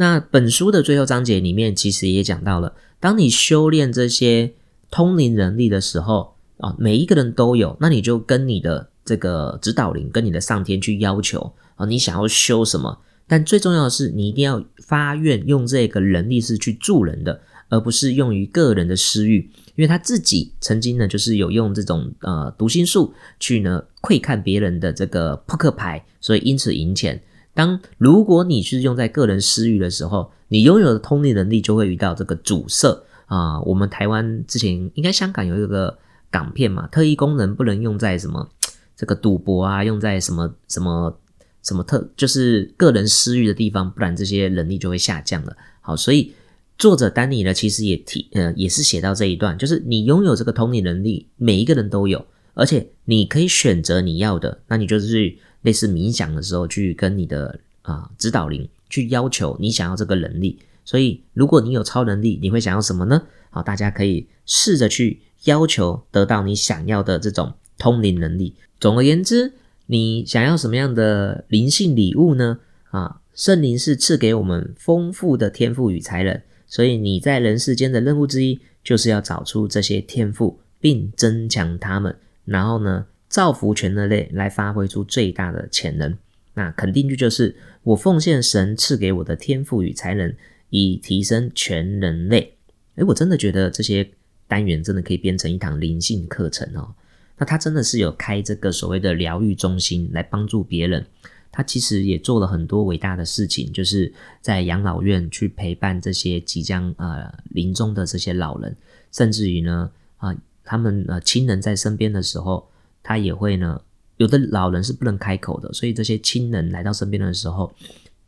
[0.00, 4.54] 那本书的最后章节里面，其实也讲到了，当你修炼这些
[4.90, 12.98] 通灵能力的时候啊，每一个人都有，那你就跟你的这个指导灵，跟你的上天去要求啊，你想要修什么？
[13.28, 17.38] 但最重要的是，你一定要发愿用这个能力是去助人的，
[17.68, 19.50] 而不是用于个人的私欲。
[19.76, 27.22] 因为他自己曾经呢，就是有用这种呃读心术去呢窥看别人的这个扑克牌，所以因此赢钱。
[27.52, 33.60] 当如果你是用在个人私欲的时候，你拥有的通灵能力就会遇到这个阻塞啊。
[33.62, 35.98] 我们台湾之前应该香港有一个
[36.30, 38.48] 港片嘛，特异功能不能用在什么
[38.96, 41.18] 这个赌博啊，用在什么什么
[41.62, 45.56] 什么特就是个人私欲的地方，不然这些能力就会下降了。
[45.80, 46.32] 好，所以
[46.78, 52.24] 作者丹尼呢，其实也提呃也是写到这一段，就是你拥有这个通灵能力，每一个人都有，
[52.54, 55.36] 而且你可以选择你要的，那你就是。
[55.62, 60.58] 类似冥想的时候，去跟你的啊指导灵去要求你想要这个能力。
[60.84, 63.22] 所以，如果你有超能力，你会想要什么呢？
[63.50, 68.54] 好，大家可以试着去要求得到你想要的这种通灵能力。
[68.80, 69.52] 总而言之，
[69.86, 72.58] 你想要什么样的灵性礼物呢？
[72.90, 82.16] 啊，圣灵是赐给我们丰富的天赋与才能，所以你在人世间的任务之一，就是要找出这些天赋，并增强他们。
[82.44, 83.06] 然后呢？
[83.30, 86.18] 造福全人类，来发挥出最大的潜能。
[86.52, 90.34] 那肯定句就是我奉献神赐给我的天赋与才能，
[90.68, 92.56] 以提升全人类。
[92.96, 94.10] 诶，我真的觉得这些
[94.48, 96.92] 单元真的可以编成一堂灵性课程哦。
[97.38, 101.06] 那他真的是有开这个所谓的疗愈中心来帮助别人。
[101.52, 108.76] 他其实也做了很多伟大的事情，就是在养老院去陪伴这些即将呃临终的这些老人，
[109.12, 110.36] 甚至于呢啊。
[110.62, 112.69] 他们呃亲人在身边的时候，
[113.02, 113.80] 他也会呢，
[114.16, 117.72] 有的老人是不能开口的，所以这些亲人来到身边的时候，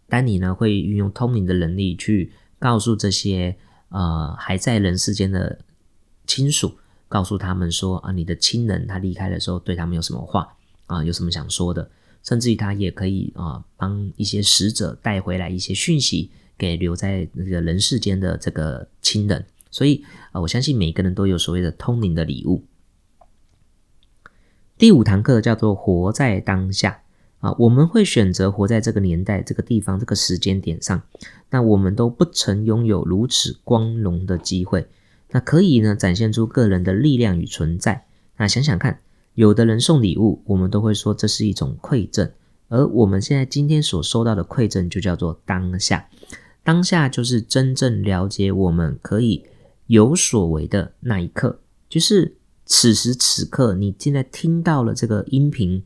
[0.09, 3.57] 丹尼呢会运用通灵的能力去告诉这些
[3.91, 5.59] 呃还在人世间的
[6.27, 6.73] 亲属，
[7.09, 10.57] 告诉他们说啊，你的亲人他离开的时候对他们有什么话
[10.87, 11.91] 啊，有什么想说的，
[12.23, 19.45] 甚至于他也可以啊帮一些使者带回来一些讯息给留在那个人世间的这个亲人。
[19.70, 22.64] 所以啊，我相信每个人都有所谓的通灵的礼物。
[24.83, 27.03] 第五堂课叫做“活在当下”
[27.39, 31.01] 啊，我们会选择活在这个年代、这个地方、这个时间点上。
[31.51, 34.89] 那我们都不曾拥有如此光荣的机会，
[35.30, 38.07] 那可以呢展现出个人的力量与存在。
[38.39, 38.99] 那想想看，
[39.35, 42.33] 有的人送礼物，我们都会说这是一种馈赠，
[42.66, 46.09] 而我们现在今天所收到的馈赠就叫做当下。
[46.64, 49.45] 当下就是真正了解我们可以。
[49.87, 52.35] 有所为的那一刻，就是
[52.65, 55.83] 此时此刻，你现在听到了这个音频，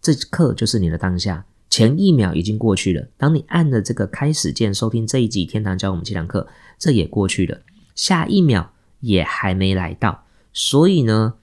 [0.00, 1.46] 这刻就是你的当下。
[1.68, 6.46] 前一秒已经过去了，当你按了这个开始键收听这一集《天堂教我们七堂课》，
[6.78, 7.60] 这也过去了，
[7.94, 10.24] 下一秒也还没来到。
[10.52, 11.34] 所以呢，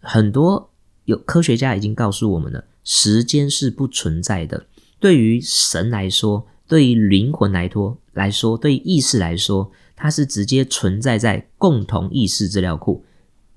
[0.00, 0.70] 很多
[1.04, 4.66] 有科学家已经告诉我们了，时间是不存在的。
[5.00, 9.70] 对于神来说，对于灵魂来说来说，对于意识来说。
[9.94, 13.04] 它是直接存在在共同意识资料库，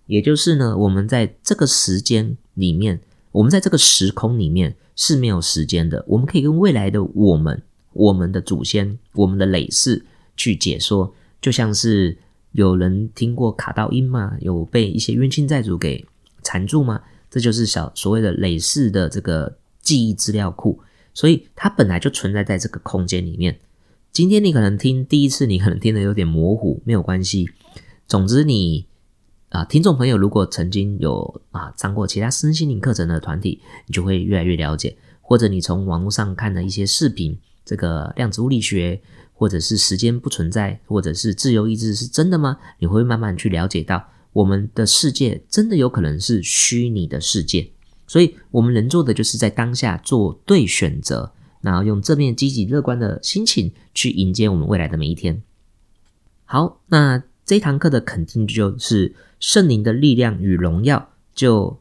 [0.08, 3.00] 也就是呢，我们在这个时间里面，
[3.32, 6.04] 我们在这个时空里面是没有时间的。
[6.08, 7.62] 我们可以跟未来的我们、
[7.94, 10.06] 我们的祖先、我们的累世
[10.38, 12.18] 去解说，就像是
[12.52, 14.38] 有人听过卡道音吗？
[14.40, 16.06] 有被一些冤亲债主给
[16.44, 17.02] 缠住吗？
[17.30, 20.80] 这就是小所谓的累世的这个记忆资料库，
[21.14, 23.60] 所以它本来就存在在这个空间里面。
[24.14, 27.50] 今天你可能听第一次，你可能听得有点模糊，没有关系。
[28.08, 28.86] 总之，你
[29.56, 34.98] 啊，听众朋友如果曾经有啊上过其他身心灵课程的团体，你就会越来越了解。
[35.22, 39.02] 或者你从网络上看的一些视频，这个量子物理学，
[39.34, 42.58] 或者是时间不存在，或者是自由意志是真的吗？
[42.80, 47.72] 你会慢慢去了解到，我们的世界真的有可能是虚拟的世界。
[48.06, 51.32] 所以，我们能做的就是在当下做对选择。
[51.62, 55.42] 然后用正面、积极、乐观的心情去迎接我们未来的每一天。
[56.44, 61.80] 好，那这堂课的肯定就是圣灵的力量与荣耀，就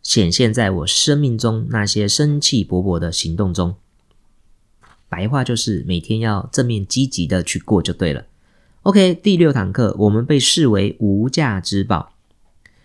[0.00, 3.74] 显现在我生命中那些生气勃勃的行动中。
[5.08, 8.24] 白话就是每天要正面积极的去过就对了。
[8.82, 12.14] OK，第六堂课，我们被视为无价之宝。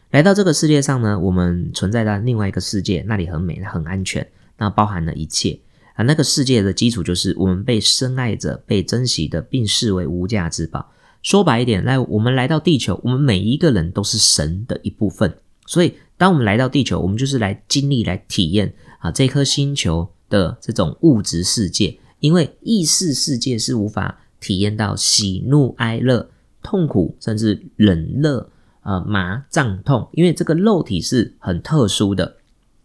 [0.09, 5.59] 来到这个世界上呢，我们存在在另外一个世界，那里很美、很安全，那包含了一切。
[5.93, 10.91] 啊，那个世界的基础就是我们被深爱着、被珍惜的，并视为无价之宝。
[11.27, 15.37] 说白一点，来，我们来到地球，我们每一个人都是神的一部分。
[15.65, 21.99] 所以，当我们来到地球，我们就是来经历、来体验啊这颗星球的这种物质世界。
[22.21, 26.29] 因为意识世界是无法体验到喜怒哀乐、
[26.63, 28.49] 痛苦，甚至冷热、
[28.79, 32.37] 啊麻胀痛，因为这个肉体是很特殊的。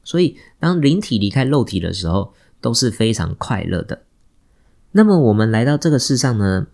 [0.02, 4.02] 所以，当灵体离开肉体的时候，都是非常快乐的。
[4.90, 6.66] 那么我们来到这个世上呢，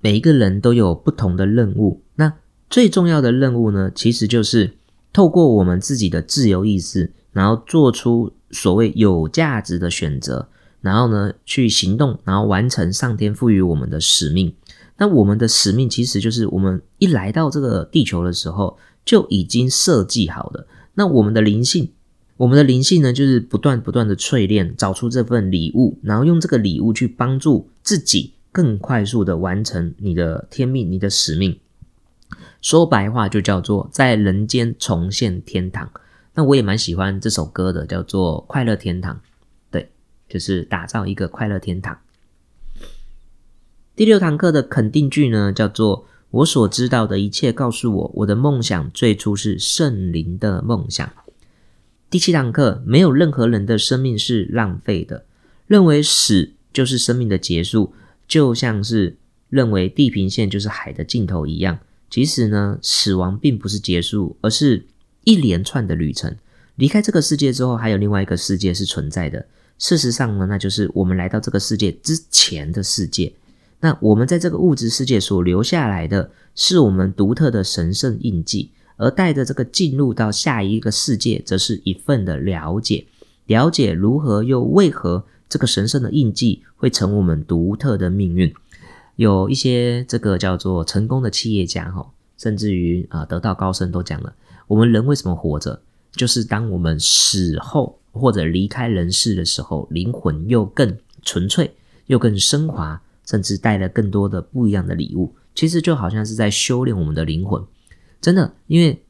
[0.00, 2.02] 每一个人都有不同的任务。
[2.16, 2.32] 那
[2.68, 4.74] 最重要的任务呢，其实就是
[5.12, 10.48] 透过我们自己的自由意志，然后做出所谓有价值的选择，
[10.80, 14.54] 然后呢去行动，然后完成上天赋予我们的使命。
[14.98, 20.66] 那我们的使命其实就是我们一来到这个地球的时候就已经设计好的。
[20.94, 21.90] 那我们的灵性。
[22.36, 31.58] 我们的灵性呢，就是不断不断的淬炼，找出这份礼物，然后用这个礼物去帮助自己更快速的完成你的天命、你的使命。
[32.60, 35.90] 说白话就叫做在人间重现天堂。
[36.34, 39.14] 那我也蛮喜欢这首歌的，叫做《快乐天堂》。
[39.70, 39.90] 对，
[40.28, 41.98] 就是打造一个快乐天堂。
[43.96, 51.10] 第六堂课的肯定句呢，叫做“我所知道的一切告诉我，我的梦想最初是圣灵的梦想。”
[52.08, 55.24] 第七堂课，没有任何人的生命是浪费的。
[55.66, 57.92] 认为死就是生命的结束，
[58.30, 59.18] 就像是
[59.48, 61.80] 认为地平线就是海的尽头一样。
[62.08, 64.86] 其实呢，死亡并不是结束，而是
[65.24, 66.36] 一连串的旅程。
[66.76, 69.44] 离开这个世界之后，还有另外一个世界是存在的。
[69.78, 73.32] 事实上呢，那就是我们来到这个世界之前的世界。
[73.80, 78.70] 那我们在这个物质世界所留下来的是我们独特的神圣印记。
[78.96, 83.06] 而带着这个进入到下一个世界，则是一份的了解，
[83.46, 88.50] 了解如何又为何这个神圣的印记会成我们独特的命运。
[89.16, 94.32] 有一些这个叫做成功的企业家哈，甚至于啊得道高僧都讲了，
[94.66, 95.82] 我们人为什么活着？
[96.12, 101.74] 就是当我们死后或者离开人世的时候，灵魂又更纯粹，
[102.06, 105.34] 又更升华，甚至带了更多的不一样的礼物。
[105.54, 107.62] 其实就好像是在修炼我们的灵魂，
[108.20, 109.04] 真的，因为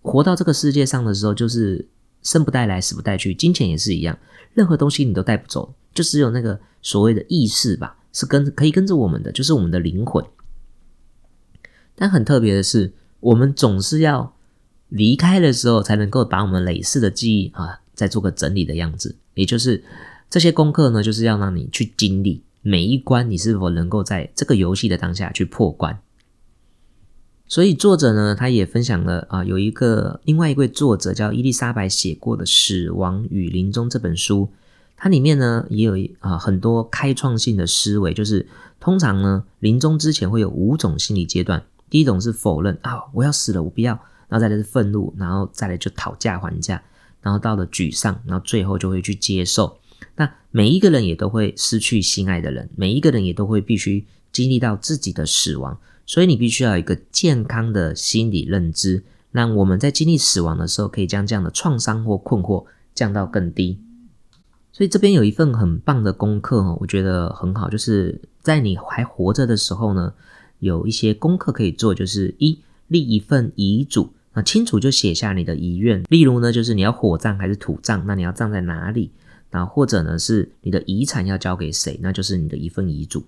[0.00, 1.86] 活到这个世界上的时候，就是
[2.22, 4.18] 生不带来，死不带去，金钱也是一样，
[4.54, 10.24] 任何东西你都带不走，就只有那个所谓的意识吧，是跟可以跟着我们的，就是我们的灵魂。
[11.94, 14.34] 但很特别的是，我们总是要。
[14.90, 19.16] 离开的时候，才能够把我们累世的记忆啊，再做个整理的样子。
[19.34, 19.82] 也就是
[20.30, 25.98] 这些功课呢，就是要让你去经历每一关，你是否能够在这个游戏的当下去破关。
[27.48, 34.48] 所以作者呢，他也分享了啊，有一个另外一位作者叫伊丽莎白写过的《死亡与临终》这本书，
[34.96, 38.48] 它里面呢也有啊很多开创性的思维，就是
[38.80, 43.98] 通常呢临终之前会有五种心理阶段，第一种是否认啊，我要死了，我不要。
[44.28, 46.82] 然后再来是愤怒，然后再来就讨价还价，
[47.22, 49.78] 然后到了沮丧，然后最后就会去接受。
[50.16, 59.02] 那每一个人也都会失去心爱的人，每一个人也都会必须经历到自己的死亡，所以你必须要有一个健康的心理认知，
[59.32, 63.78] 让我们在经历死亡的时候，可以将这样的创伤或困惑降到更低。
[64.72, 70.12] 所以这边有一份很棒的功课哦，我觉得很好，就是在你还活着的时候呢，
[70.60, 74.12] 有一些功课可以做，就是一立一份遗嘱。
[74.34, 79.10] 那清楚就写下你的遗愿，例如呢，就是你要火葬还是土葬，那你要葬在哪里？
[79.50, 81.98] 那或者呢，是你的遗产要交给谁？
[82.02, 83.24] 那就是你的一份遗嘱。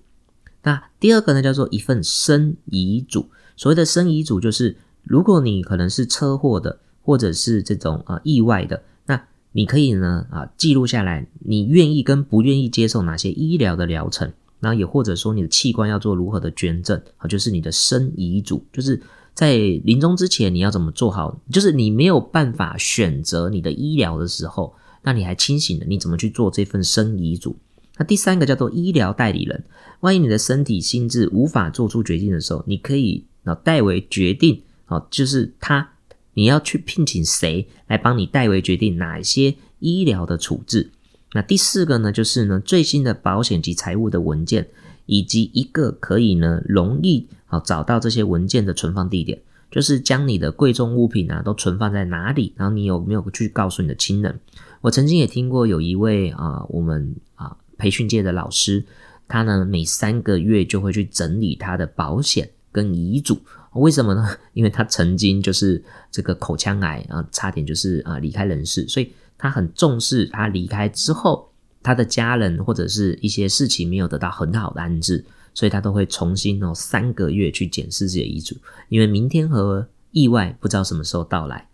[0.63, 3.29] 那第二个呢，叫做一份生遗嘱。
[3.55, 19.01] 所谓的生遗嘱，就是如果你可能是车祸的，或者是这种啊意外的，那你可以呢啊记录下来，你愿意跟不愿意接受哪些医疗的疗程，然后也或者说你的器官要做如何的捐赠，啊，就是你的生遗嘱，就是。
[19.35, 19.55] 在
[19.85, 21.39] 临终之前，你要怎么做好？
[21.49, 27.55] 就是你没有办法选择你的医疗的时候，那你还清醒的，你怎么去做这份生遗嘱？
[27.99, 29.63] 那第三个叫做医疗代理人，
[29.99, 35.91] 万一你的身体、心智无法做出决定的时候，你可以啊代为决定，啊，就是他
[36.33, 40.89] 你要去聘请谁来帮你代为决定哪些医疗的处置？
[41.33, 44.67] 那第四个呢，就是呢最新的保险及财务的文件。
[45.11, 49.41] 以及一个可以呢容易啊找到这些文件的存放地点，
[49.71, 54.39] 就是将你的贵重物品啊都存放在哪里，然后你有没有去告诉你的亲人？
[54.81, 58.85] 我曾经也听过有一位啊我们啊培训界的老师，
[59.27, 63.39] 他呢每三个月就会去整理他的保险跟遗嘱，
[63.73, 64.29] 为什么呢？
[64.53, 71.47] 因为他曾经就是这个口腔癌啊，差点就是啊离开人世，所以他很重视他离开之后。
[71.81, 75.23] 他的家人或者是一些事情没有得到很好的安置，
[75.53, 78.53] 所以他都会重新哦三个月去检视自己的遗嘱，
[78.89, 81.65] 因为明天和意外不知道什么时候到来。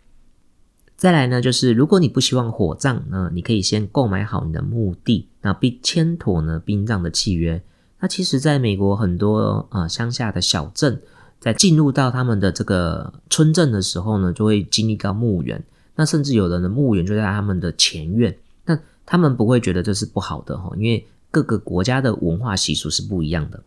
[0.97, 7.61] 再来呢，就是如果你不希望火葬呢，你可以先购买好你的墓地，那并签妥呢殡葬的契约。
[7.99, 11.01] 那其实，在美国很多啊乡下的小镇，
[11.39, 15.61] 在进入到他们的这个村镇的时候呢，就会经历到墓园，
[15.95, 18.35] 那甚至有人的墓园就在他们的前院。
[18.65, 23.61] 那他们不会觉得这是不好的哈，因为各个国家的文化习俗是不一样的。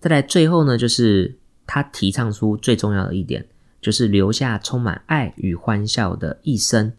[0.00, 1.36] 再来最后呢，就是
[1.66, 3.46] 他提倡出最重要的一点，
[3.86, 6.92] 就是留下充满爱与欢笑的一生。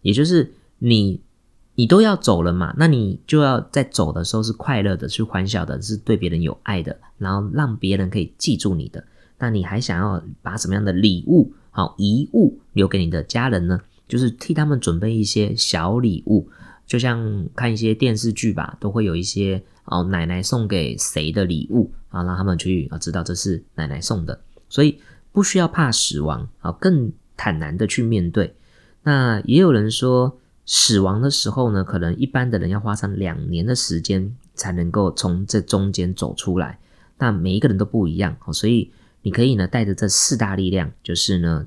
[0.00, 1.20] 也就是你，
[1.76, 9.04] 你都要走了嘛，那你就要在走的时候是快乐的，是欢笑的，是对别人有爱的，然后让别人可以记住你的。
[9.38, 13.80] 那你还想要把什么样的礼物、好遗物留给你的家人呢？
[14.08, 16.48] 就是替他们准备一些小礼物。
[16.84, 24.98] 就像看一些电视剧吧，都会有一些哦，奶奶送给谁的礼物啊，让他们去啊知道这是奶奶送的，所以
[25.32, 28.54] 不需要怕死亡啊，更坦然的去面对。
[29.02, 36.78] 那也有人说，死亡的时候呢，可能一般的人要花上两年的时间才能够从这中间走出来。
[37.18, 41.66] 那每一个人都不一样，所以你可以呢带着这四大力量，就是呢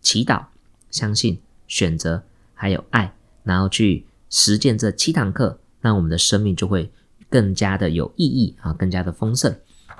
[0.00, 0.46] 祈祷、
[0.90, 1.38] 相信、
[1.68, 2.22] 选择
[2.54, 4.06] 还有爱，然后去。
[4.28, 6.90] 实践这七堂课，那我们的生命就会
[7.30, 9.54] 更加的有意义啊，更加的丰盛。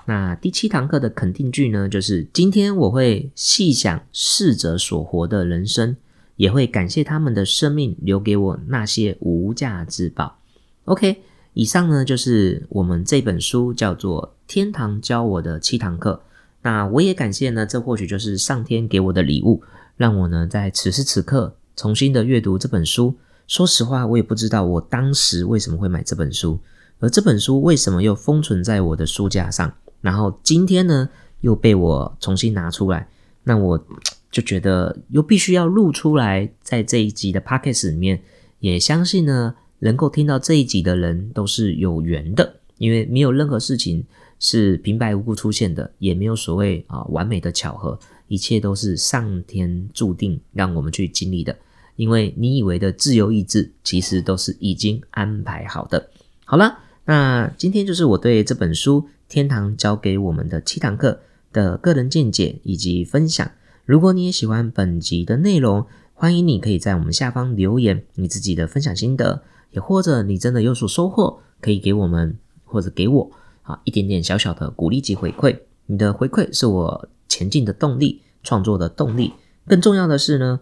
[0.08, 5.96] 那第七堂课的肯定句呢，就是今天我会细想逝者所活的人生，
[6.36, 10.38] 也会感谢他们的生命留给我那些无价之宝。
[10.84, 11.16] OK，
[11.54, 16.22] 以上呢就是我们这本书叫做《天堂教我的七堂课》。
[16.62, 19.60] 那我也感谢呢，这或许就是上天给我的礼物，
[19.96, 23.16] 让我呢在此时此刻重新的阅读这本书。
[23.48, 26.60] 说实话，我也不知道我当时为什么会买这本书，
[27.00, 31.08] 而这本书为什么又封存在我的书架上，然后今天呢
[31.40, 33.08] 又被我重新拿出来，
[33.44, 33.86] 那我
[34.30, 38.20] 就觉得又必须要录出来，在这一集的 podcast 里面，
[38.60, 44.04] 也相信呢，能够听到这一集的人都是有缘的，因为没有任何事情
[44.38, 51.56] 是平白无故出现的，也没有所谓啊完美的巧合，一切都是上天注定让我们去经历的。
[51.94, 56.10] 因为你以为的自由意志，其实都是已经安排好的。
[56.44, 61.20] 好了，那今天就是我对这本书《天堂教给我们的七堂课》
[61.54, 63.50] 的个人见解以及分享。
[63.84, 73.30] 如果你也喜欢本集的内容，欢迎你可以在我们下方留言你自己的分享心得，也或者你真的有所收获，可以给我们或者给我
[73.62, 75.58] 啊一点点小小的鼓励及回馈。
[75.86, 79.32] 你的回馈是我前进的动力，创作的动力。
[79.66, 80.60] 更重要的是呢。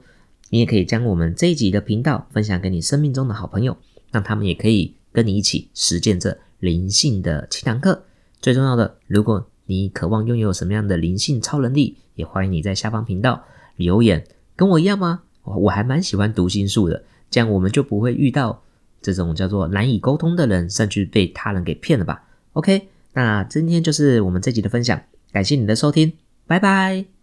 [0.50, 3.76] 你也可以将我们这一集的频道分享给你生命中的好朋友，
[4.12, 8.04] 让他们也可以跟你一起实践这灵性的七堂课。
[8.44, 13.42] 最重要的，如果你渴望拥有什么样的灵性超能力，也欢迎你在下方频道
[13.76, 14.22] 留言。
[14.54, 15.22] 跟我一样吗？
[15.44, 18.62] 我我还蛮喜欢读心术的，这样我们就不会遇到
[19.00, 22.22] 这种叫做难以沟通的人，甚至被他人给骗了吧
[22.52, 25.00] ？OK，那今天就是我们这集的分享，
[25.32, 26.12] 感谢你的收听，
[26.46, 27.13] 拜拜。